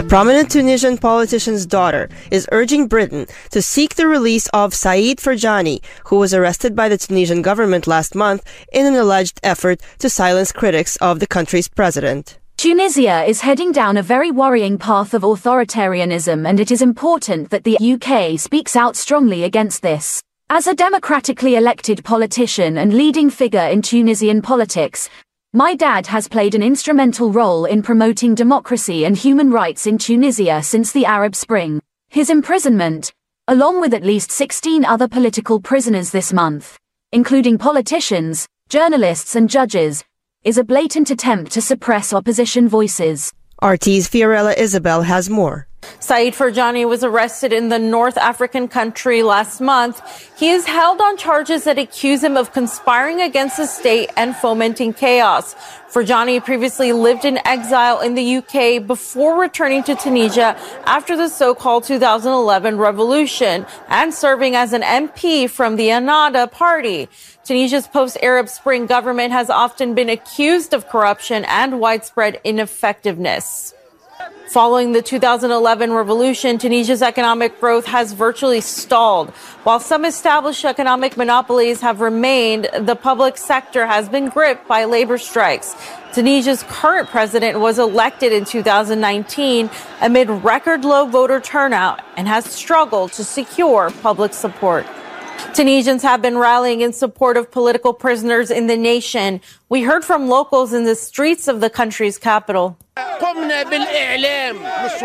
[0.00, 5.82] A prominent Tunisian politician's daughter is urging Britain to seek the release of Said Ferjani,
[6.06, 10.52] who was arrested by the Tunisian government last month in an alleged effort to silence
[10.52, 12.38] critics of the country's president.
[12.56, 17.64] Tunisia is heading down a very worrying path of authoritarianism, and it is important that
[17.64, 20.22] the UK speaks out strongly against this.
[20.48, 25.10] As a democratically elected politician and leading figure in Tunisian politics,
[25.52, 30.62] my dad has played an instrumental role in promoting democracy and human rights in Tunisia
[30.62, 31.80] since the Arab Spring.
[32.08, 33.12] His imprisonment,
[33.48, 36.78] along with at least 16 other political prisoners this month,
[37.10, 40.04] including politicians, journalists and judges,
[40.44, 43.32] is a blatant attempt to suppress opposition voices.
[43.60, 45.66] RT's Fiorella Isabel has more.
[46.10, 50.02] Said Ferjani was arrested in the North African country last month.
[50.36, 54.92] He is held on charges that accuse him of conspiring against the state and fomenting
[54.92, 55.54] chaos.
[55.88, 61.84] Ferjani previously lived in exile in the UK before returning to Tunisia after the so-called
[61.84, 67.08] 2011 revolution and serving as an MP from the Ennahda party.
[67.44, 73.74] Tunisia's post-Arab Spring government has often been accused of corruption and widespread ineffectiveness.
[74.50, 79.30] Following the 2011 revolution, Tunisia's economic growth has virtually stalled.
[79.62, 85.18] While some established economic monopolies have remained, the public sector has been gripped by labor
[85.18, 85.76] strikes.
[86.12, 93.12] Tunisia's current president was elected in 2019 amid record low voter turnout and has struggled
[93.12, 94.84] to secure public support.
[95.54, 99.40] Tunisians have been rallying in support of political prisoners in the nation.
[99.68, 102.78] We heard from locals in the streets of the country's capital.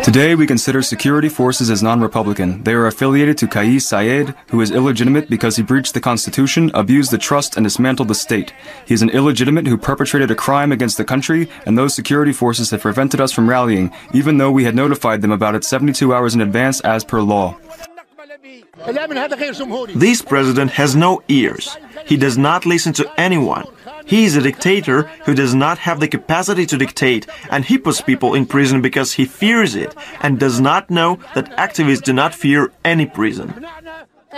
[0.02, 2.62] Today, we consider security forces as non Republican.
[2.64, 7.10] They are affiliated to Kais Saied, who is illegitimate because he breached the Constitution, abused
[7.10, 8.52] the trust, and dismantled the state.
[8.86, 12.70] He is an illegitimate who perpetrated a crime against the country, and those security forces
[12.70, 16.34] have prevented us from rallying, even though we had notified them about it 72 hours
[16.34, 17.56] in advance as per law.
[19.94, 21.76] This president has no ears.
[22.06, 23.64] He does not listen to anyone.
[24.06, 28.00] He is a dictator who does not have the capacity to dictate, and he puts
[28.00, 32.34] people in prison because he fears it and does not know that activists do not
[32.34, 33.66] fear any prison.
[34.32, 34.36] Uh,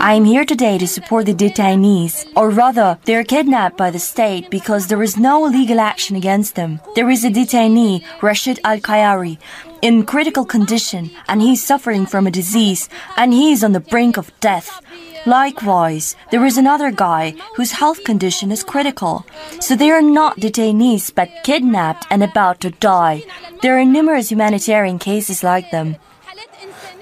[0.00, 3.98] I am here today to support the detainees, or rather, they are kidnapped by the
[3.98, 6.80] state because there is no legal action against them.
[6.94, 9.38] There is a detainee, Rashid Al Kayari,
[9.82, 13.80] in critical condition, and he is suffering from a disease, and he is on the
[13.80, 14.80] brink of death.
[15.26, 19.26] Likewise, there is another guy whose health condition is critical.
[19.60, 23.24] So they are not detainees but kidnapped and about to die.
[23.62, 25.96] There are numerous humanitarian cases like them.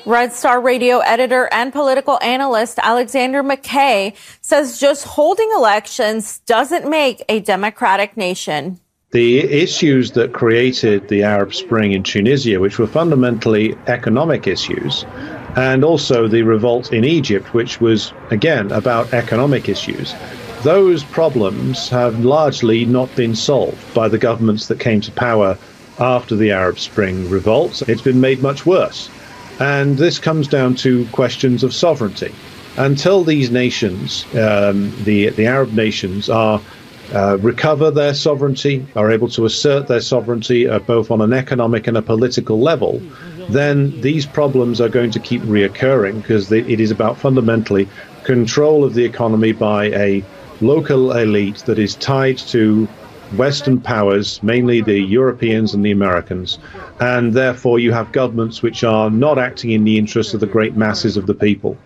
[0.06, 7.22] Red Star Radio editor and political analyst Alexander McKay says just holding elections doesn't make
[7.28, 8.80] a democratic nation.
[9.12, 15.04] The issues that created the Arab Spring in Tunisia, which were fundamentally economic issues,
[15.56, 20.14] and also the revolt in Egypt, which was, again, about economic issues.
[20.62, 25.56] those problems have largely not been solved by the governments that came to power
[25.98, 27.82] after the Arab Spring revolts.
[27.82, 29.08] It's been made much worse.
[29.60, 32.34] And this comes down to questions of sovereignty.
[32.76, 36.60] Until these nations, um, the, the Arab nations, are
[37.12, 41.86] uh, recover their sovereignty, are able to assert their sovereignty uh, both on an economic
[41.86, 43.02] and a political level,
[43.48, 47.88] then these problems are going to keep reoccurring because it is about fundamentally
[48.22, 50.24] control of the economy by a
[50.60, 52.88] local elite that is tied to
[53.36, 56.58] Western powers, mainly the Europeans and the Americans,
[57.00, 60.76] and therefore you have governments which are not acting in the interests of the great
[60.76, 61.76] masses of the people.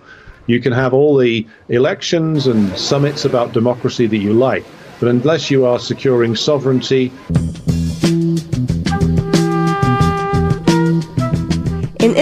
[0.46, 4.64] You can have all the elections and summits about democracy that you like,
[5.00, 7.12] but unless you are securing sovereignty,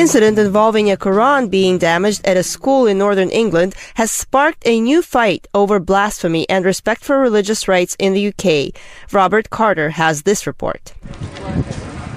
[0.02, 4.80] incident involving a Quran being damaged at a school in northern England has sparked a
[4.80, 8.74] new fight over blasphemy and respect for religious rights in the UK.
[9.12, 10.92] Robert Carter has this report.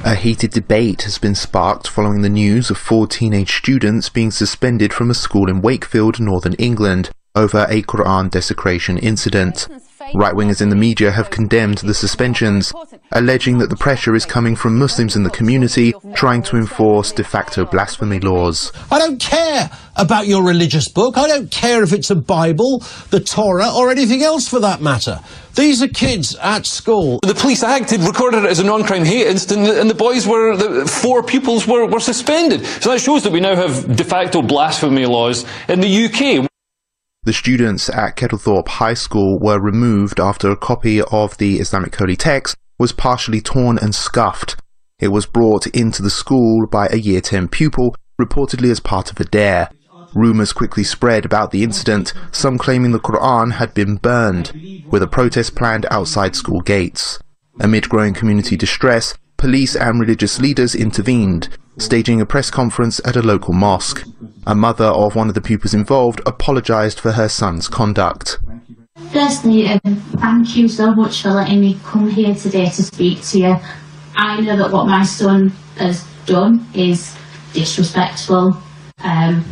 [0.04, 4.92] A heated debate has been sparked following the news of four teenage students being suspended
[4.92, 9.68] from a school in Wakefield, northern England, over a Quran desecration incident.
[10.14, 12.72] Right wingers in the media have condemned the suspensions,
[13.12, 17.24] alleging that the pressure is coming from Muslims in the community trying to enforce de
[17.24, 18.72] facto blasphemy laws.
[18.92, 21.18] I don't care about your religious book.
[21.18, 25.20] I don't care if it's a Bible, the Torah, or anything else for that matter.
[25.56, 27.20] These are kids at school.
[27.24, 30.86] The police acted, recorded it as a non-crime hate incident, and the boys were, the
[30.86, 32.66] four pupils were, were suspended.
[32.66, 36.50] So that shows that we now have de facto blasphemy laws in the UK.
[37.26, 42.16] The students at Kettlethorpe High School were removed after a copy of the Islamic holy
[42.16, 44.58] text was partially torn and scuffed.
[45.00, 49.20] It was brought into the school by a Year 10 pupil, reportedly as part of
[49.20, 49.72] a dare.
[50.14, 54.52] Rumours quickly spread about the incident, some claiming the Quran had been burned,
[54.92, 57.18] with a protest planned outside school gates.
[57.60, 63.22] Amid growing community distress, police and religious leaders intervened, staging a press conference at a
[63.22, 64.04] local mosque.
[64.48, 68.40] A mother of one of the pupils involved apologised for her son's conduct.
[69.12, 73.40] Firstly, um, thank you so much for letting me come here today to speak to
[73.40, 73.56] you.
[74.16, 77.16] I know that what my son has done is
[77.54, 78.58] disrespectful.
[79.04, 79.44] Um,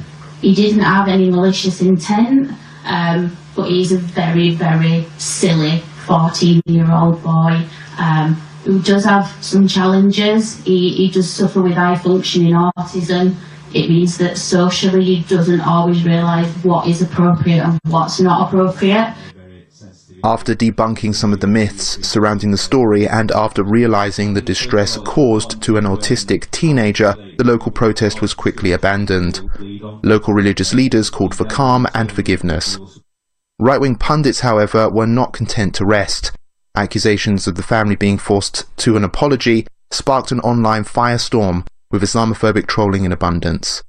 [0.42, 2.52] he didn't have any malicious intent,
[2.86, 7.66] um, but he's a very, very silly 14 year old boy.
[7.98, 10.64] Um, who does have some challenges.
[10.64, 13.36] He, he does suffer with high functioning autism.
[13.74, 19.16] It means that socially he doesn't always realise what is appropriate and what's not appropriate.
[20.26, 25.62] After debunking some of the myths surrounding the story and after realizing the distress caused
[25.64, 29.42] to an autistic teenager, the local protest was quickly abandoned.
[30.02, 32.80] Local religious leaders called for calm and forgiveness.
[33.60, 36.32] Right wing pundits, however, were not content to rest.
[36.76, 42.66] Accusations of the family being forced to an apology sparked an online firestorm with Islamophobic
[42.66, 43.84] trolling in abundance.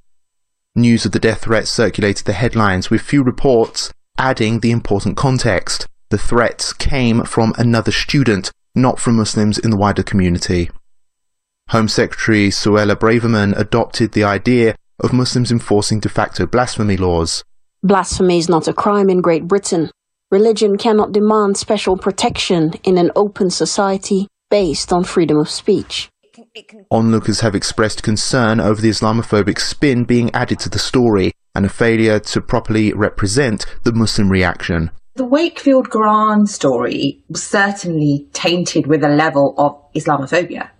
[0.75, 5.87] News of the death threat circulated the headlines with few reports adding the important context.
[6.09, 10.69] The threats came from another student, not from Muslims in the wider community.
[11.69, 17.43] Home Secretary Suella Braverman adopted the idea of Muslims enforcing de facto blasphemy laws.
[17.81, 19.89] Blasphemy is not a crime in Great Britain.
[20.31, 26.09] Religion cannot demand special protection in an open society based on freedom of speech.
[26.89, 31.69] Onlookers have expressed concern over the Islamophobic spin being added to the story and a
[31.69, 34.89] failure to properly represent the Muslim reaction.
[35.15, 40.71] The Wakefield Quran story was certainly tainted with a level of Islamophobia.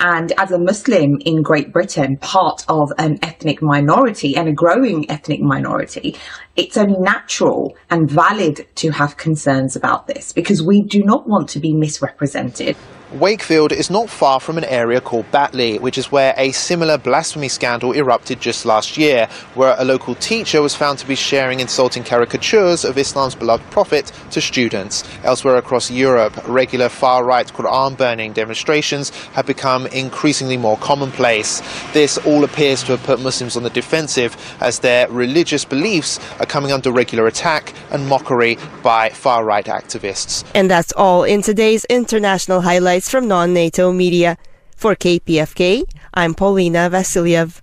[0.00, 5.08] And as a Muslim in Great Britain, part of an ethnic minority and a growing
[5.10, 6.16] ethnic minority,
[6.56, 11.50] it's only natural and valid to have concerns about this because we do not want
[11.50, 12.76] to be misrepresented.
[13.12, 17.48] Wakefield is not far from an area called Batley, which is where a similar blasphemy
[17.48, 22.04] scandal erupted just last year, where a local teacher was found to be sharing insulting
[22.04, 25.02] caricatures of Islam's beloved prophet to students.
[25.24, 31.62] Elsewhere across Europe, regular far right Quran burning demonstrations have become increasingly more commonplace.
[31.92, 36.46] This all appears to have put Muslims on the defensive as their religious beliefs are
[36.46, 40.44] coming under regular attack and mockery by far right activists.
[40.54, 44.36] And that's all in today's international highlights from non NATO media.
[44.76, 45.84] For KPFK,
[46.14, 47.60] I'm Paulina Vasiliev.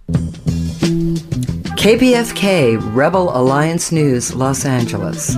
[1.77, 5.35] KPFK Rebel Alliance News, Los Angeles.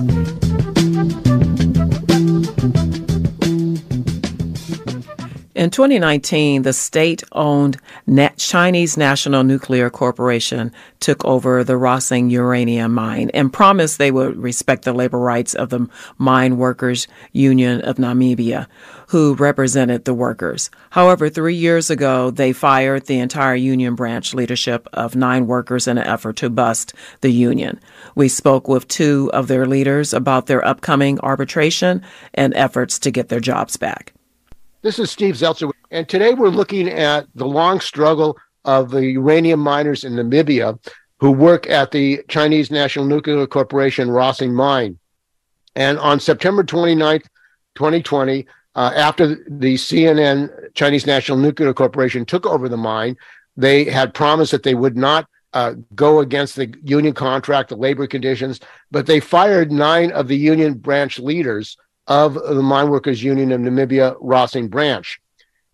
[5.60, 7.78] In 2019, the state owned
[8.38, 14.86] Chinese National Nuclear Corporation took over the Rossing uranium mine and promised they would respect
[14.86, 15.86] the labor rights of the
[16.16, 18.68] Mine Workers Union of Namibia,
[19.08, 20.70] who represented the workers.
[20.88, 25.98] However, three years ago, they fired the entire union branch leadership of nine workers in
[25.98, 27.78] an effort to bust the union.
[28.14, 32.00] We spoke with two of their leaders about their upcoming arbitration
[32.32, 34.14] and efforts to get their jobs back.
[34.82, 39.60] This is Steve Zeltzer, and today we're looking at the long struggle of the uranium
[39.60, 40.78] miners in Namibia
[41.18, 44.98] who work at the Chinese National Nuclear Corporation Rossing Mine.
[45.76, 47.24] And on September 29th,
[47.74, 53.18] 2020, uh, after the CNN Chinese National Nuclear Corporation took over the mine,
[53.58, 58.06] they had promised that they would not uh, go against the union contract, the labor
[58.06, 58.60] conditions,
[58.90, 61.76] but they fired nine of the union branch leaders
[62.10, 65.20] of the Mine Workers Union of Namibia Rossing branch.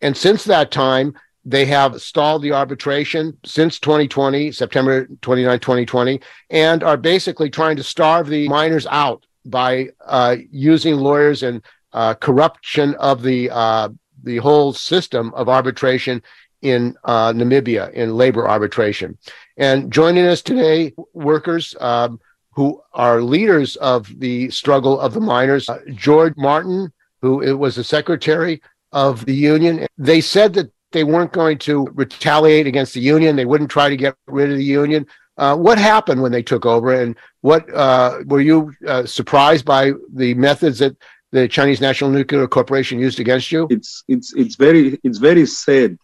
[0.03, 1.15] And since that time,
[1.47, 6.21] they have stalled the arbitration since 2020, September 29, 2020,
[6.51, 11.63] and are basically trying to starve the miners out by uh, using lawyers and
[11.95, 13.89] uh, corruption of the uh,
[14.23, 16.23] the whole system of arbitration
[16.61, 19.17] in uh, Namibia in labor arbitration.
[19.57, 22.21] And joining us today, workers um,
[22.57, 25.69] who are leaders of the struggle of the miners.
[25.69, 26.91] Uh, George Martin,
[27.21, 32.67] who was the secretary of the union, they said that they weren't going to retaliate
[32.67, 33.37] against the union.
[33.37, 35.07] They wouldn't try to get rid of the union.
[35.37, 39.93] Uh, what happened when they took over, and what uh, were you uh, surprised by
[40.15, 40.97] the methods that
[41.33, 43.67] the Chinese National Nuclear Corporation used against you?
[43.69, 45.99] It's it's it's very it's very sad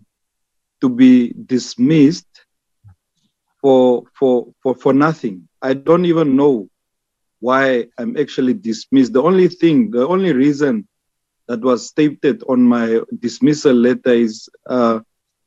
[0.83, 2.27] to be dismissed
[3.63, 5.49] for for for for nothing.
[5.63, 6.69] I don't even know
[7.39, 9.13] why I'm actually dismissed.
[9.13, 10.89] The only thing, the only reason
[11.47, 15.01] that was stated on my dismissal letter is uh,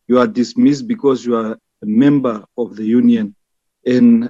[0.07, 3.35] you are dismissed because you are a member of the union,
[3.85, 4.29] and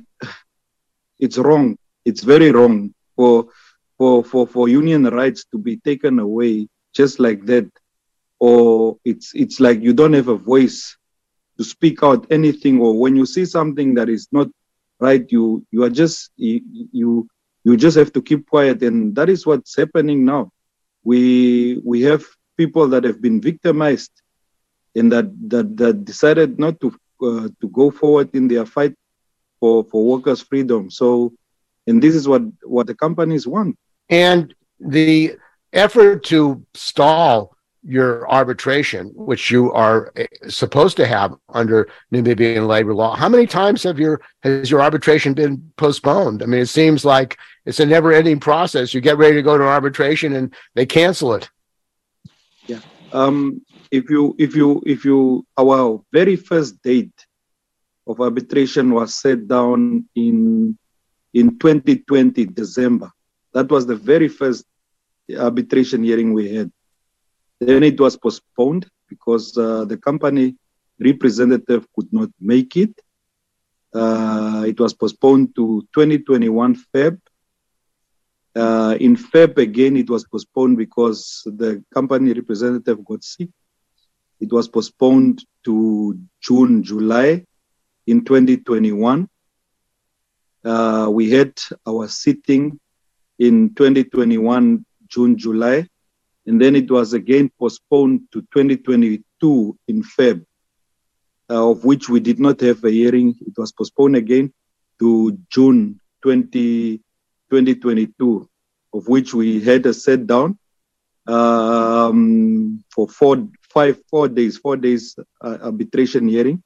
[1.19, 1.77] it's wrong.
[2.03, 3.47] It's very wrong for
[3.97, 7.69] for for for union rights to be taken away just like that,
[8.39, 10.97] or it's it's like you don't have a voice
[11.57, 14.47] to speak out anything, or when you see something that is not
[14.99, 15.25] right?
[15.29, 17.27] You you are just you,
[17.63, 18.81] you just have to keep quiet.
[18.83, 20.51] And that is what's happening now.
[21.03, 22.23] We we have
[22.57, 24.11] people that have been victimized
[24.95, 28.95] and that that, that decided not to uh, to go forward in their fight
[29.59, 30.89] for for workers freedom.
[30.89, 31.33] So
[31.87, 33.77] and this is what what the companies want.
[34.09, 35.37] And the
[35.73, 37.54] effort to stall
[37.85, 43.15] your arbitration, which you are eh, supposed to have under Namibian labor law.
[43.15, 46.41] How many times have your has your arbitration been postponed?
[46.41, 48.93] I mean, it seems like it's a never-ending process.
[48.93, 51.49] You get ready to go to arbitration, and they cancel it.
[52.65, 52.79] Yeah.
[53.13, 53.61] Um,
[53.91, 57.13] if you if you if you our very first date
[58.07, 60.77] of arbitration was set down in
[61.33, 63.11] in 2020 December.
[63.53, 64.65] That was the very first
[65.37, 66.71] arbitration hearing we had
[67.59, 70.55] then it was postponed because uh, the company
[70.99, 72.93] representative could not make it.
[73.93, 77.19] Uh, it was postponed to 2021 Feb.
[78.55, 83.49] Uh, in Feb again, it was postponed because the company representative got sick.
[84.39, 87.45] It was postponed to June, July
[88.07, 89.29] in 2021.
[90.63, 91.53] Uh, we had
[91.87, 92.79] our sitting
[93.39, 95.87] in 2021 June, July
[96.45, 100.45] and then it was again postponed to 2022 in Feb,
[101.49, 103.35] uh, of which we did not have a hearing.
[103.45, 104.53] It was postponed again
[104.99, 106.97] to June 20,
[107.49, 108.49] 2022,
[108.93, 110.57] of which we had a set down
[111.27, 116.61] um, for four, five, four days, four days uh, arbitration hearing,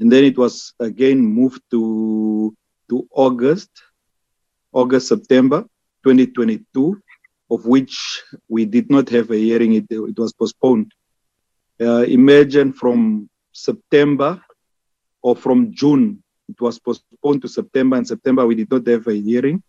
[0.00, 2.54] and then it was again moved to
[2.88, 3.70] to August,
[4.72, 5.62] August September
[6.04, 7.00] 2022
[7.52, 10.90] of which we did not have a hearing, it, it was postponed.
[11.78, 14.40] Uh, imagine from September
[15.20, 19.12] or from June, it was postponed to September, and September we did not have a
[19.12, 19.62] hearing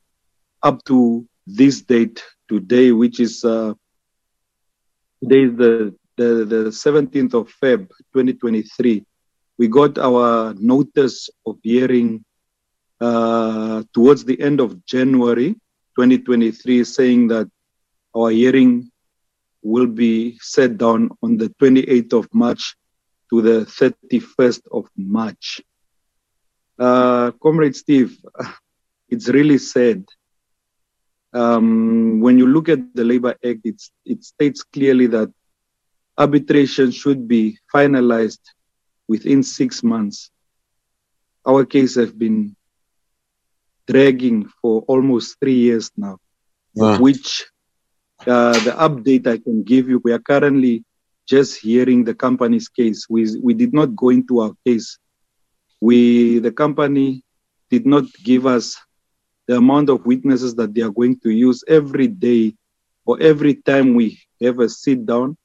[0.62, 3.74] up to this date today, which is uh,
[5.22, 9.04] today is the, the, the 17th of Feb 2023.
[9.58, 12.24] We got our notice of hearing
[13.02, 15.56] uh, towards the end of January
[15.98, 17.50] 2023 saying that
[18.16, 18.90] our hearing
[19.62, 22.76] will be set down on the 28th of March
[23.30, 25.62] to the 31st of March.
[26.78, 28.18] Uh, Comrade Steve,
[29.10, 30.04] it's really sad.
[31.34, 33.66] Um, when you look at the Labor Act,
[34.06, 35.32] it states clearly that
[36.18, 38.42] arbitration should be finalized
[39.08, 40.30] within six months.
[41.46, 42.56] Our case has been
[43.88, 46.18] dragging for almost three years now,
[46.80, 46.98] Ah.
[47.00, 47.46] which
[48.28, 50.84] uh, the update I can give you, we are currently
[51.28, 53.08] just hearing the company's case.
[53.10, 54.98] We, we did not go into our case.
[55.82, 57.24] We, the company
[57.70, 58.78] did not give us
[59.48, 62.56] the amount of witnesses that they are going to use every day
[63.06, 65.38] or every time we have a sit down.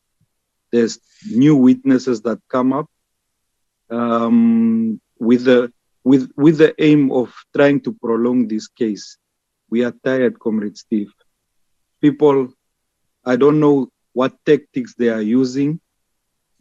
[0.70, 0.98] There's
[1.30, 2.86] new witnesses that come up
[3.90, 5.72] um, with the
[6.04, 9.16] with with the aim of trying to prolong this case.
[9.70, 11.12] We are tired, Comrade Steve.
[12.00, 12.48] People,
[13.28, 15.80] I don't know what tactics they are using,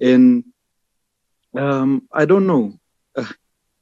[0.01, 0.43] and
[1.57, 2.73] um, I don't know.
[3.17, 3.25] Uh,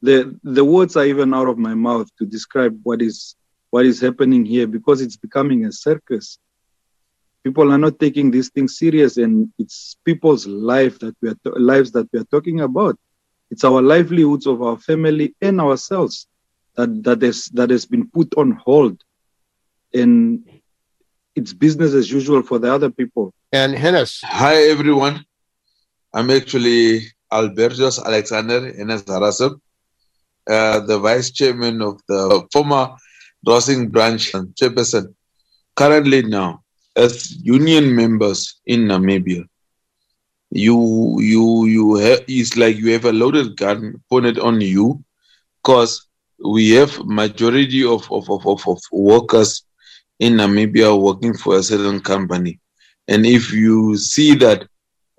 [0.02, 3.36] the the words are even out of my mouth to describe what is
[3.72, 6.40] what is happening here because it's becoming a circus.
[7.44, 11.60] People are not taking these things serious, and it's people's life that we are to-
[11.60, 12.98] lives that we are talking about.
[13.52, 16.28] It's our livelihoods of our family and ourselves
[16.76, 19.02] that that is that has been put on hold,
[19.94, 20.44] and
[21.36, 23.34] it's business as usual for the other people.
[23.52, 24.24] And Hennis.
[24.24, 25.26] Hi, everyone.
[26.14, 29.60] I'm actually Albertos Alexander Enes Harasov,
[30.50, 32.96] uh, the vice chairman of the former
[33.46, 35.14] Rossing branch and chairperson,
[35.76, 36.64] currently now
[36.96, 39.46] as union members in Namibia.
[40.50, 45.04] You, you, you have, it's like you have a loaded gun pointed on you
[45.62, 46.08] because
[46.44, 49.64] we have majority of, of, of, of, of workers
[50.20, 52.59] in Namibia working for a certain company.
[53.07, 54.63] And if you see that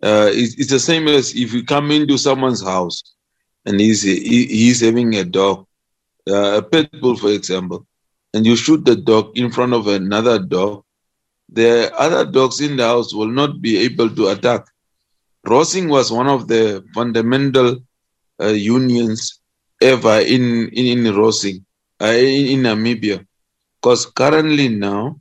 [0.03, 3.03] uh, it's, it's the same as if you come into someone's house
[3.65, 5.67] and he's he, he's having a dog,
[6.29, 7.87] uh, a pit bull, for example,
[8.35, 10.85] and you shoot the dog in front of another dog,
[11.49, 14.67] the other dogs in the house will not be able to attack.
[15.47, 17.79] Rossing was one of the fundamental
[18.41, 19.41] uh, unions
[19.81, 21.65] ever in in, in Rossing,
[22.01, 23.25] uh, in, in Namibia,
[23.81, 25.21] because currently now,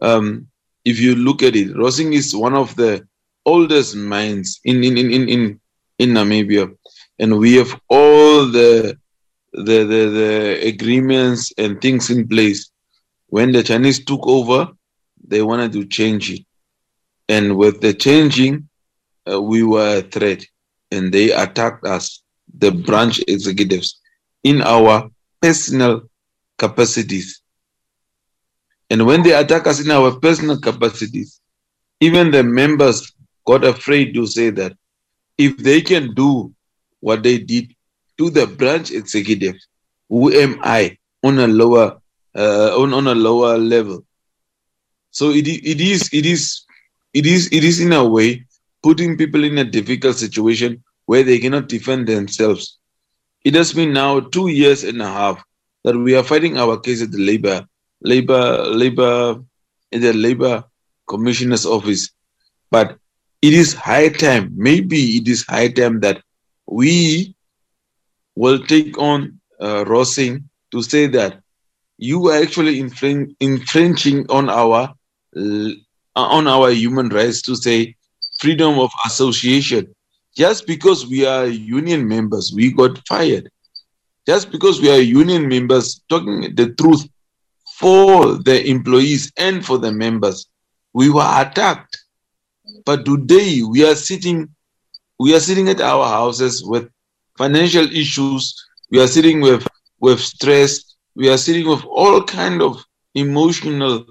[0.00, 0.46] um,
[0.84, 3.06] if you look at it, Rossing is one of the
[3.46, 5.60] oldest mines in in in in
[5.98, 6.74] in, Namibia,
[7.18, 8.96] and we have all the,
[9.52, 12.70] the the the agreements and things in place.
[13.28, 14.68] When the Chinese took over,
[15.26, 16.44] they wanted to change it,
[17.28, 18.68] and with the changing,
[19.30, 20.44] uh, we were a threat,
[20.92, 22.22] and they attacked us,
[22.58, 24.00] the branch executives,
[24.44, 26.02] in our personal
[26.58, 27.40] capacities.
[28.90, 31.40] And when they attack us in our personal capacities,
[32.00, 33.12] even the members
[33.46, 34.76] got afraid to say that
[35.38, 36.52] if they can do
[37.00, 37.74] what they did
[38.18, 39.56] to the branch executive,
[40.08, 41.98] who am I on a lower
[42.36, 44.04] uh, on, on a lower level?
[45.10, 46.64] So it, it is it is
[47.12, 48.44] it is it is in a way
[48.82, 52.78] putting people in a difficult situation where they cannot defend themselves.
[53.44, 55.42] It has been now two years and a half
[55.84, 57.66] that we are fighting our case at the labor
[58.04, 59.42] labor labor
[59.92, 60.64] in the labor
[61.08, 62.10] commissioner's office.
[62.70, 62.98] But
[63.42, 66.22] it is high time, maybe it is high time that
[66.66, 67.34] we
[68.36, 71.40] will take on uh, Rossing to say that
[71.98, 74.94] you are actually infring- infringing on our
[76.16, 77.94] on our human rights to say
[78.38, 79.94] freedom of association.
[80.36, 83.48] Just because we are union members, we got fired.
[84.26, 87.08] Just because we are union members talking the truth
[87.78, 90.46] for the employees and for the members,
[90.92, 91.96] we were attacked.
[92.86, 94.48] But today we are sitting,
[95.18, 96.88] we are sitting at our houses with
[97.36, 98.54] financial issues.
[98.90, 99.66] We are sitting with
[99.98, 100.94] with stress.
[101.16, 104.06] We are sitting with all kind of emotional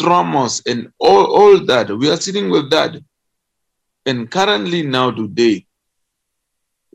[0.00, 1.90] traumas and all all that.
[1.90, 2.96] We are sitting with that.
[4.06, 5.66] And currently now today,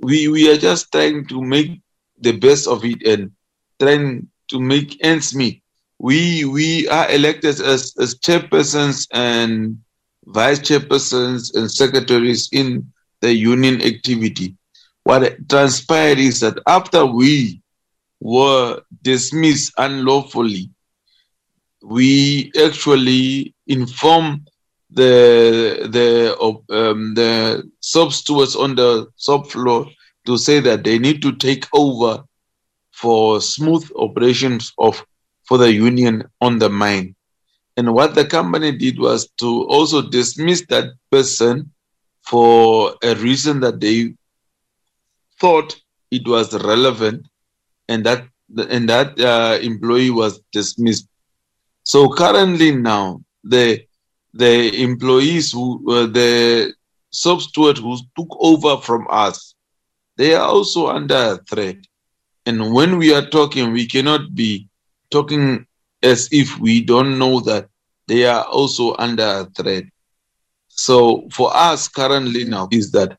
[0.02, 1.82] we we are just trying to make
[2.20, 3.32] the best of it and
[3.80, 5.63] trying to make ends meet.
[6.04, 9.82] We we are elected as, as chairpersons and
[10.26, 12.92] vice chairpersons and secretaries in
[13.22, 14.58] the union activity.
[15.04, 17.62] What transpired is that after we
[18.20, 20.72] were dismissed unlawfully,
[21.82, 24.50] we actually informed
[24.90, 26.36] the the
[26.70, 29.88] um, the sub stewards on the sub floor
[30.26, 32.26] to say that they need to take over
[32.92, 35.02] for smooth operations of
[35.46, 37.16] for the union on the mine.
[37.76, 41.72] And what the company did was to also dismiss that person
[42.22, 44.14] for a reason that they
[45.40, 45.76] thought
[46.12, 47.28] it was relevant,
[47.90, 48.26] and that
[48.70, 51.08] and that uh, employee was dismissed.
[51.84, 53.86] So currently now the
[54.34, 56.74] the employees who uh, the
[57.14, 59.54] Soap steward, who took over from us,
[60.18, 61.78] they are also under threat.
[62.48, 64.68] And when we are talking, we cannot be
[65.14, 65.66] talking
[66.02, 67.70] as if we don't know that
[68.08, 69.84] they are also under threat.
[70.68, 73.18] So for us currently now is that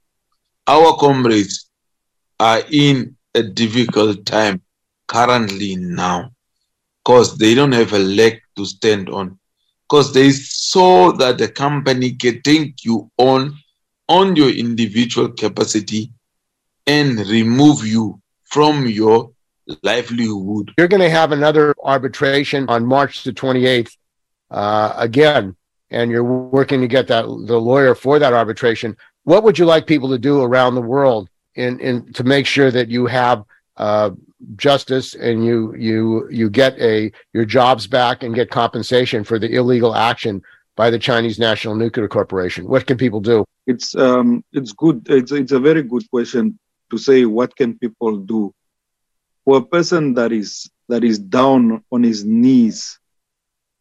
[0.67, 1.71] our comrades
[2.41, 4.61] are in a difficult time
[5.07, 6.31] currently now
[7.03, 9.39] because they don't have a leg to stand on
[9.89, 13.55] because they saw that the company can take you on
[14.09, 16.11] on your individual capacity
[16.87, 19.34] and remove you from your
[19.83, 20.73] livelihood.
[20.79, 23.97] You're going to have another arbitration on March the 28th
[24.51, 25.57] uh, again,
[25.91, 28.97] and you're working to get that the lawyer for that arbitration.
[29.25, 32.71] What would you like people to do around the world in, in to make sure
[32.71, 33.45] that you have
[33.77, 34.11] uh,
[34.57, 39.55] justice and you you you get a your jobs back and get compensation for the
[39.55, 40.43] illegal action
[40.77, 42.69] by the Chinese National Nuclear Corporation?
[42.69, 43.45] What can people do?
[43.67, 45.07] It's um it's good.
[45.09, 46.59] It's it's a very good question
[46.91, 48.53] to say what can people do
[49.45, 52.99] for a person that is that is down on his knees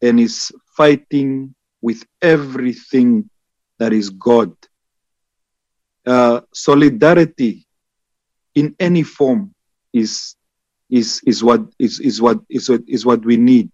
[0.01, 3.29] and is fighting with everything
[3.79, 4.53] that is God.
[6.05, 7.65] Uh, solidarity
[8.55, 9.53] in any form
[9.93, 10.35] is
[10.89, 13.69] is is what is is what is what is what we need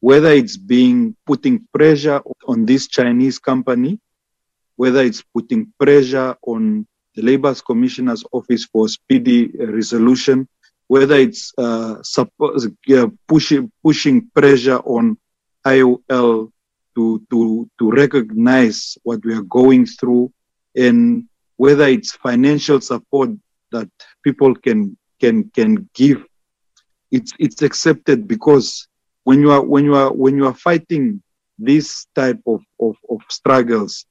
[0.00, 3.98] whether it's being putting pressure on this chinese company
[4.76, 10.46] whether it's putting pressure on the labor commissioner's office for speedy resolution
[10.88, 15.18] whether it's uh, uh, pushing pushing pressure on
[15.66, 16.50] IOL
[16.94, 20.32] to to to recognize what we are going through
[20.76, 21.24] and
[21.56, 23.30] whether it's financial support
[23.72, 23.90] that
[24.22, 26.24] people can can can give
[27.10, 28.88] it's it's accepted because
[29.24, 31.22] when you are when you are when you are fighting
[31.58, 34.06] this type of, of, of struggles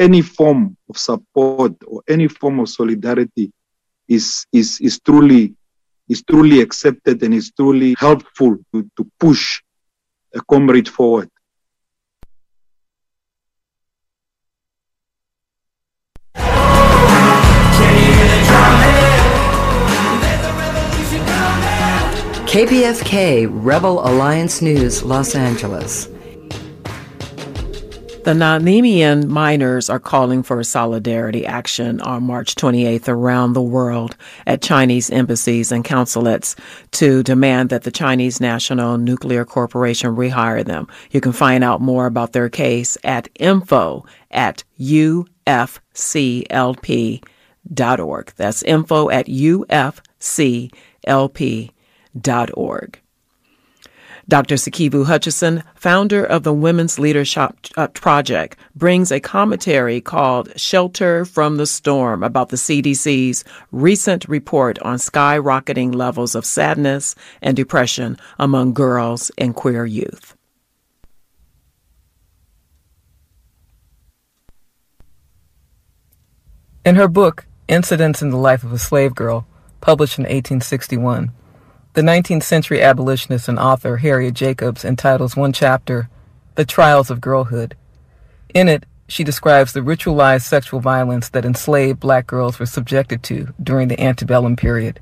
[0.00, 3.52] any form of support or any form of solidarity
[4.08, 5.54] is is is truly
[6.08, 9.62] is truly accepted and is truly helpful to, to push
[10.34, 11.30] a comrade forward
[22.54, 26.13] KPFK Rebel Alliance News, Los Angeles.
[28.24, 34.16] The Namibian miners are calling for a solidarity action on March 28th around the world
[34.46, 36.56] at Chinese embassies and consulates
[36.92, 40.88] to demand that the Chinese National Nuclear Corporation rehire them.
[41.10, 45.92] You can find out more about their case at info at ufclp.org.
[48.36, 50.70] That's info at ufclp.org
[52.54, 53.03] org.
[54.26, 54.54] Dr.
[54.54, 61.58] Sikivu Hutchison, founder of the Women's Leadership uh, Project, brings a commentary called Shelter from
[61.58, 68.72] the Storm about the CDC's recent report on skyrocketing levels of sadness and depression among
[68.72, 70.34] girls and queer youth.
[76.84, 79.46] In her book, Incidents in the Life of a Slave Girl,
[79.80, 81.32] published in 1861,
[81.94, 86.08] the 19th century abolitionist and author Harriet Jacobs entitles one chapter,
[86.56, 87.76] The Trials of Girlhood.
[88.52, 93.54] In it, she describes the ritualized sexual violence that enslaved black girls were subjected to
[93.62, 94.98] during the antebellum period.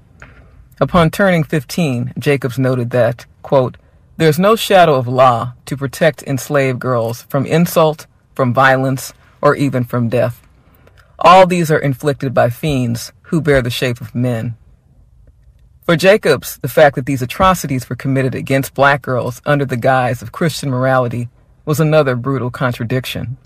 [0.82, 3.78] Upon turning 15, Jacobs noted that, quote,
[4.18, 9.56] there is no shadow of law to protect enslaved girls from insult, from violence, or
[9.56, 10.46] even from death.
[11.18, 14.56] All these are inflicted by fiends who bear the shape of men.
[15.92, 20.22] For Jacobs, the fact that these atrocities were committed against black girls under the guise
[20.22, 21.28] of Christian morality
[21.66, 23.36] was another brutal contradiction.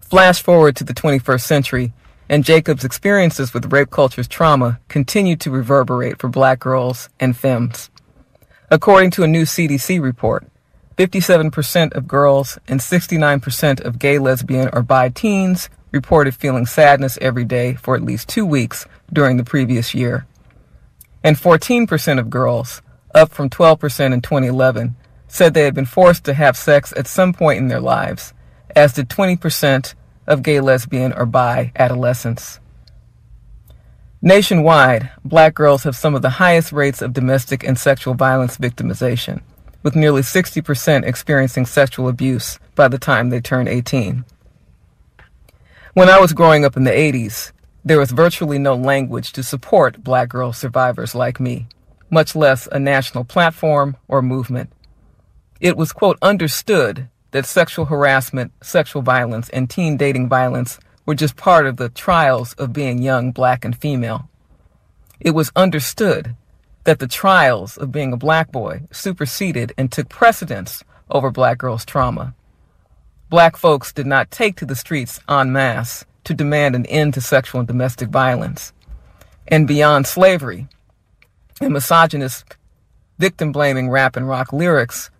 [0.00, 1.94] Flash forward to the 21st century,
[2.28, 7.88] and Jacobs' experiences with rape culture's trauma continue to reverberate for black girls and femmes.
[8.70, 10.46] According to a new CDC report,
[10.98, 17.46] 57% of girls and 69% of gay, lesbian, or bi teens reported feeling sadness every
[17.46, 20.26] day for at least two weeks during the previous year
[21.26, 24.94] and 14% of girls, up from 12% in 2011,
[25.26, 28.32] said they had been forced to have sex at some point in their lives,
[28.76, 29.94] as did 20%
[30.28, 32.60] of gay, lesbian, or bi adolescents.
[34.22, 39.42] Nationwide, black girls have some of the highest rates of domestic and sexual violence victimization,
[39.82, 44.24] with nearly 60% experiencing sexual abuse by the time they turn 18.
[45.94, 47.50] When I was growing up in the 80s,
[47.86, 51.68] there was virtually no language to support black girl survivors like me,
[52.10, 54.72] much less a national platform or movement.
[55.60, 61.36] It was, quote, understood that sexual harassment, sexual violence, and teen dating violence were just
[61.36, 64.28] part of the trials of being young, black, and female.
[65.20, 66.34] It was understood
[66.82, 71.84] that the trials of being a black boy superseded and took precedence over black girls'
[71.84, 72.34] trauma.
[73.30, 77.20] Black folks did not take to the streets en masse to demand an end to
[77.20, 78.72] sexual and domestic violence.
[79.48, 80.68] And beyond slavery
[81.60, 82.44] and misogynist,
[83.18, 85.10] victim blaming rap and rock lyrics,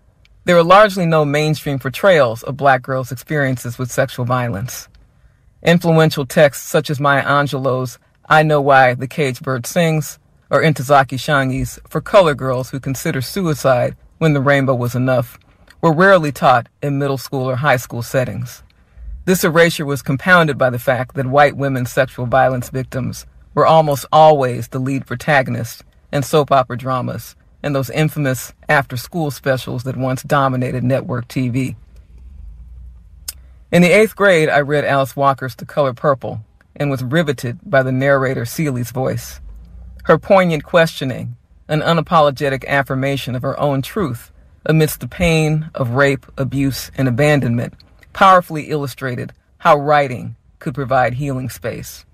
[0.44, 4.88] there are largely no mainstream portrayals of black girls' experiences with sexual violence.
[5.62, 7.98] Influential texts such as Maya Angelou's
[8.28, 10.18] I Know Why the Caged Bird Sings
[10.50, 15.38] or Ntozake Shange's For Color Girls Who Consider Suicide When the Rainbow Was Enough
[15.80, 18.62] were rarely taught in middle school or high school settings.
[19.26, 24.06] This erasure was compounded by the fact that white women sexual violence victims were almost
[24.12, 29.96] always the lead protagonists in soap opera dramas and those infamous after school specials that
[29.96, 31.74] once dominated network TV.
[33.72, 36.44] In the eighth grade, I read Alice Walker's The Color Purple
[36.76, 39.40] and was riveted by the narrator Celie's voice.
[40.04, 44.30] Her poignant questioning, an unapologetic affirmation of her own truth
[44.64, 47.74] amidst the pain of rape, abuse, and abandonment,
[48.16, 52.06] powerfully illustrated how writing could provide healing space.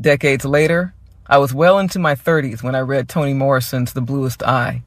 [0.00, 0.94] Decades later,
[1.26, 4.84] I was well into my 30s when I read Toni Morrison's The Bluest Eye.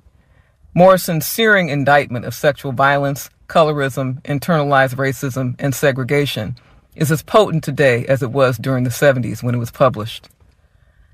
[0.73, 6.55] Morrison's searing indictment of sexual violence, colorism, internalized racism, and segregation
[6.95, 10.29] is as potent today as it was during the 70s when it was published.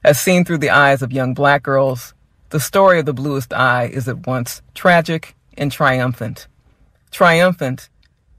[0.03, 2.13] As seen through the eyes of young black girls,
[2.51, 6.45] the story of the bluest eye is at once tragic and triumphant.
[7.09, 7.89] Triumphant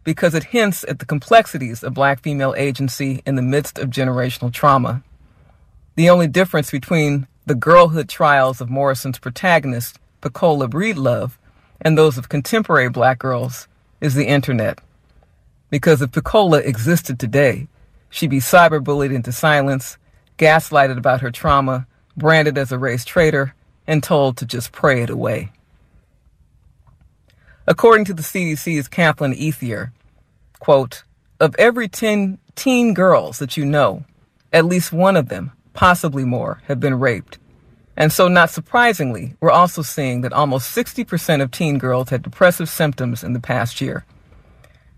[0.08, 4.50] because it hints at the complexities of black female agency in the midst of generational
[4.50, 5.02] trauma.
[5.96, 11.32] The only difference between the girlhood trials of Morrison's protagonist, Pecola Breedlove,
[11.82, 13.68] and those of contemporary black girls
[14.00, 14.78] is the internet.
[15.68, 17.68] Because if Pecola existed today,
[18.08, 19.98] she'd be cyberbullied into silence,
[20.38, 21.86] gaslighted about her trauma,
[22.16, 23.54] branded as a race traitor,
[23.86, 25.52] and told to just pray it away.
[27.66, 29.92] According to the CDC's Kathleen Ethier,
[30.58, 31.04] quote,
[31.40, 34.04] of every 10 teen girls that you know,
[34.52, 37.38] at least one of them possibly more, have been raped.
[37.96, 42.68] And so, not surprisingly, we're also seeing that almost 60% of teen girls had depressive
[42.68, 44.04] symptoms in the past year.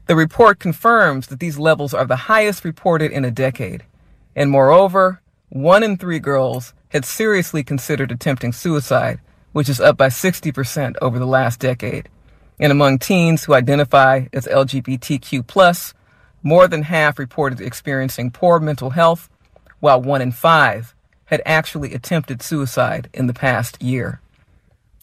[0.07, 3.85] The report confirms that these levels are the highest reported in a decade.
[4.35, 9.21] And moreover, one in three girls had seriously considered attempting suicide,
[9.53, 12.09] which is up by 60% over the last decade.
[12.61, 15.95] And among teens who identify as LGBTQ,
[16.43, 19.29] more than half reported experiencing poor mental health
[19.81, 20.95] while one in five
[21.25, 24.21] had actually attempted suicide in the past year.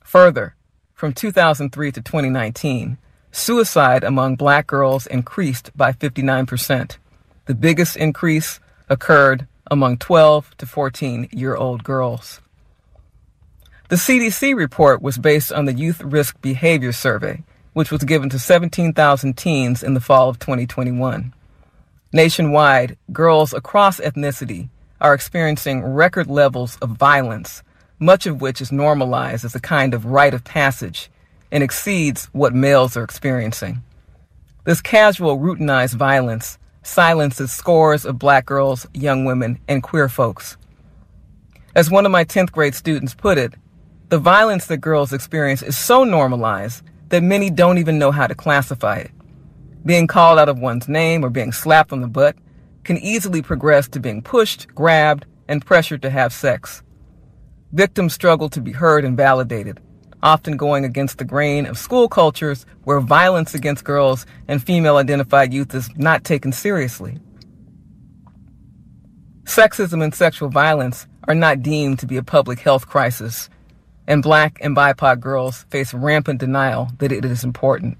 [0.03, 0.55] Further,
[0.93, 2.97] from 2003 to 2019,
[3.31, 6.97] suicide among black girls increased by 59%.
[7.45, 12.41] The biggest increase occurred among 12 to 14 year old girls.
[13.89, 17.43] The CDC report was based on the Youth Risk Behavior Survey,
[17.77, 21.31] which was given to 17,000 teens in the fall of 2021.
[22.11, 24.67] Nationwide, girls across ethnicity
[24.99, 27.61] are experiencing record levels of violence,
[27.99, 31.11] much of which is normalized as a kind of rite of passage
[31.51, 33.83] and exceeds what males are experiencing.
[34.63, 40.57] This casual, routinized violence silences scores of black girls, young women, and queer folks.
[41.75, 43.53] As one of my 10th grade students put it,
[44.09, 48.35] the violence that girls experience is so normalized that many don't even know how to
[48.35, 49.11] classify it.
[49.85, 52.35] Being called out of one's name or being slapped on the butt
[52.83, 56.83] can easily progress to being pushed, grabbed, and pressured to have sex.
[57.71, 59.79] Victims struggle to be heard and validated,
[60.23, 65.53] often going against the grain of school cultures where violence against girls and female identified
[65.53, 67.19] youth is not taken seriously.
[69.43, 73.49] Sexism and sexual violence are not deemed to be a public health crisis,
[74.07, 77.97] and black and BIPOC girls face rampant denial that it is important.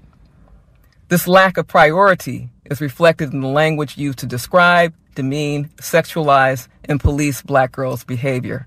[1.08, 7.00] This lack of priority is reflected in the language used to describe, demean, sexualize, and
[7.00, 8.66] police black girls' behavior.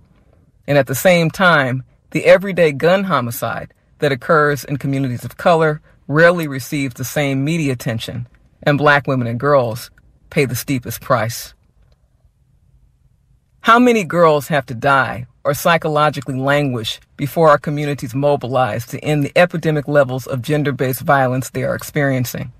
[0.68, 5.82] And at the same time, the everyday gun homicide that occurs in communities of color
[6.08, 8.28] rarely receives the same media attention,
[8.64, 9.92] and black women and girls
[10.30, 11.54] pay the steepest price.
[13.62, 19.24] How many girls have to die or psychologically languish before our communities mobilize to end
[19.24, 22.52] the epidemic levels of gender based violence they are experiencing?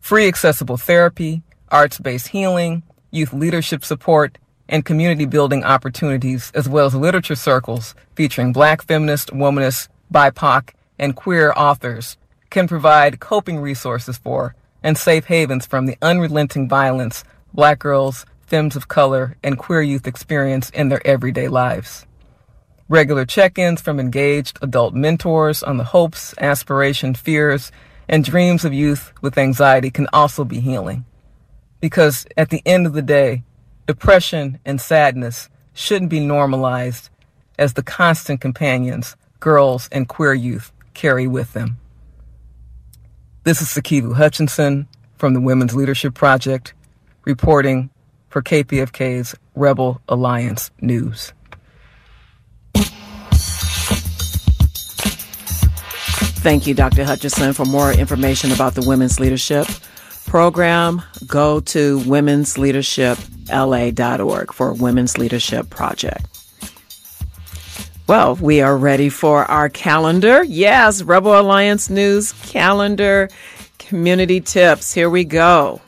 [0.00, 6.86] Free accessible therapy, arts based healing, youth leadership support, and community building opportunities, as well
[6.86, 12.16] as literature circles featuring black feminist, womanist, BIPOC, and queer authors,
[12.50, 18.76] can provide coping resources for and safe havens from the unrelenting violence black girls, femmes
[18.76, 22.06] of color, and queer youth experience in their everyday lives.
[22.88, 27.72] Regular check ins from engaged adult mentors on the hopes, aspirations, fears,
[28.08, 31.04] and dreams of youth with anxiety can also be healing.
[31.80, 33.42] Because at the end of the day,
[33.86, 37.08] depression and sadness shouldn't be normalized
[37.58, 41.78] as the constant companions girls and queer youth carry with them.
[43.44, 46.72] This is Sikivu Hutchison from the Women's Leadership Project,
[47.24, 47.90] reporting
[48.34, 51.32] for KPFK's Rebel Alliance News.
[56.42, 57.04] Thank you, Dr.
[57.04, 57.52] Hutchison.
[57.52, 59.68] For more information about the Women's Leadership
[60.26, 66.26] Program, go to womensleadershipla.org for Women's Leadership Project.
[68.08, 70.42] Well, we are ready for our calendar.
[70.42, 73.28] Yes, Rebel Alliance News calendar,
[73.78, 74.92] community tips.
[74.92, 75.80] Here we go.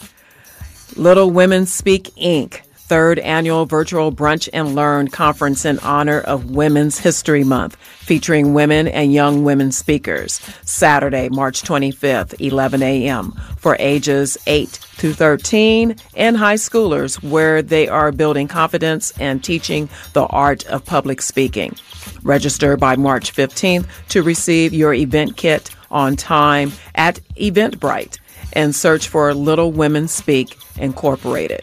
[0.97, 2.63] Little Women Speak Inc.
[2.75, 8.89] Third annual virtual brunch and learn conference in honor of Women's History Month, featuring women
[8.89, 10.41] and young women speakers.
[10.63, 13.33] Saturday, March 25th, 11 a.m.
[13.59, 19.91] for ages 8 to 13 and high schoolers, where they are building confidence and teaching
[20.15, 21.77] the art of public speaking.
[22.23, 28.19] Register by March 15th to receive your event kit on time at Eventbrite
[28.55, 31.63] and search for Little Women Speak Incorporated.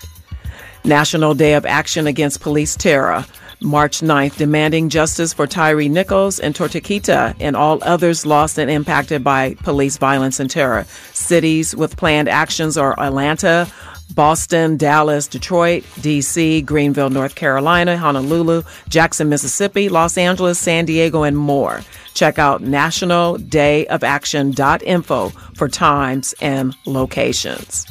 [0.84, 3.26] National Day of Action Against Police Terror.
[3.61, 9.24] March 9th, demanding justice for Tyre Nichols and Tortuguita and all others lost and impacted
[9.24, 10.86] by police violence and terror.
[11.14, 13.72] Cities with planned actions are Atlanta,
[14.14, 21.38] Boston, Dallas, Detroit, DC, Greenville, North Carolina, Honolulu, Jackson, Mississippi, Los Angeles, San Diego, and
[21.38, 21.82] more.
[22.14, 27.88] Check out nationaldayofaction.info for times and locations.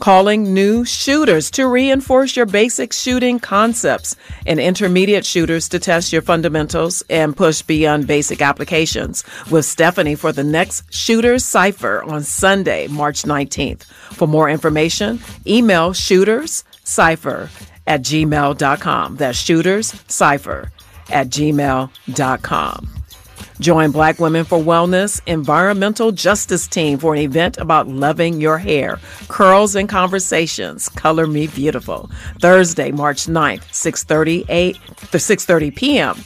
[0.00, 6.22] calling new shooters to reinforce your basic shooting concepts and intermediate shooters to test your
[6.22, 12.88] fundamentals and push beyond basic applications with Stephanie for the next Shooters Cipher on Sunday,
[12.88, 13.84] March 19th.
[14.14, 17.48] For more information, email shooterscipher
[17.86, 19.16] at gmail.com.
[19.16, 20.70] That's shooterscipher
[21.10, 22.88] at gmail.com.
[23.60, 28.98] Join Black Women for Wellness Environmental Justice Team for an event about loving your hair.
[29.28, 30.88] Curls and Conversations.
[30.88, 32.10] Color Me Beautiful.
[32.40, 34.80] Thursday, March 9th, 6.30
[35.10, 36.16] to 6.30 p.m.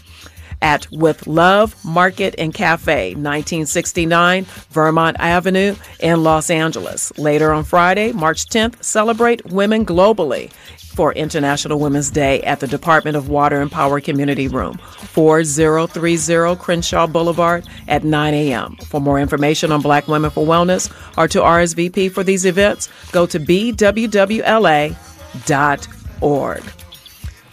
[0.63, 7.19] at With Love Market and Cafe, 1969 Vermont Avenue in Los Angeles.
[7.19, 10.53] Later on Friday, March 10th, celebrate women globally
[10.95, 17.07] for International Women's Day at the Department of Water and Power Community Room, 4030 Crenshaw
[17.07, 18.77] Boulevard at 9 a.m.
[18.87, 23.27] For more information on Black Women for Wellness or to RSVP for these events, go
[23.27, 24.95] to bwwla.org.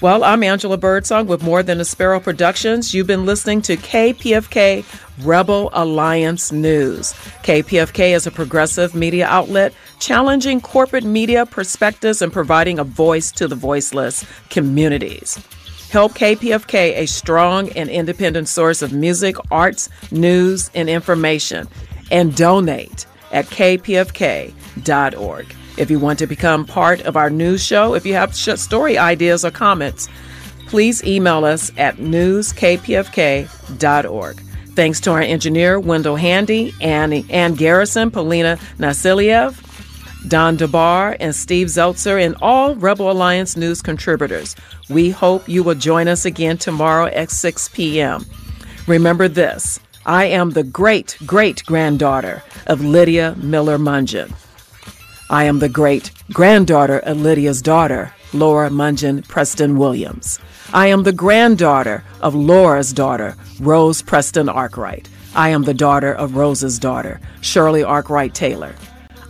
[0.01, 2.91] Well, I'm Angela Birdsong with More Than a Sparrow Productions.
[2.91, 4.83] You've been listening to KPFK
[5.23, 7.13] Rebel Alliance News.
[7.43, 13.47] KPFK is a progressive media outlet challenging corporate media perspectives and providing a voice to
[13.47, 15.35] the voiceless communities.
[15.91, 21.67] Help KPFK a strong and independent source of music, arts, news, and information,
[22.09, 24.55] and donate at kpfk.org.
[25.77, 29.45] If you want to become part of our news show, if you have story ideas
[29.45, 30.09] or comments,
[30.67, 33.47] please email us at newskpfk.org.
[34.73, 39.67] Thanks to our engineer, Wendell Handy, Annie, Ann Garrison, Polina Vasiliev,
[40.29, 44.55] Don DeBar, and Steve Zeltzer, and all Rebel Alliance News contributors.
[44.89, 48.25] We hope you will join us again tomorrow at 6 p.m.
[48.87, 54.33] Remember this I am the great great granddaughter of Lydia Miller Mungin.
[55.31, 60.39] I am the great granddaughter of Lydia's daughter, Laura Mungin Preston Williams.
[60.73, 65.07] I am the granddaughter of Laura's daughter, Rose Preston Arkwright.
[65.33, 68.75] I am the daughter of Rose's daughter, Shirley Arkwright Taylor.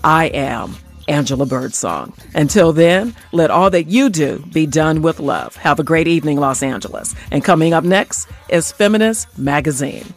[0.04, 0.76] I am
[1.08, 2.14] Angela Birdsong.
[2.34, 5.56] Until then, let all that you do be done with love.
[5.58, 7.14] Have a great evening, Los Angeles.
[7.30, 10.16] And coming up next is Feminist Magazine.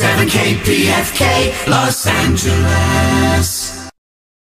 [0.00, 3.61] Ninety point seven KPFK Los Angeles.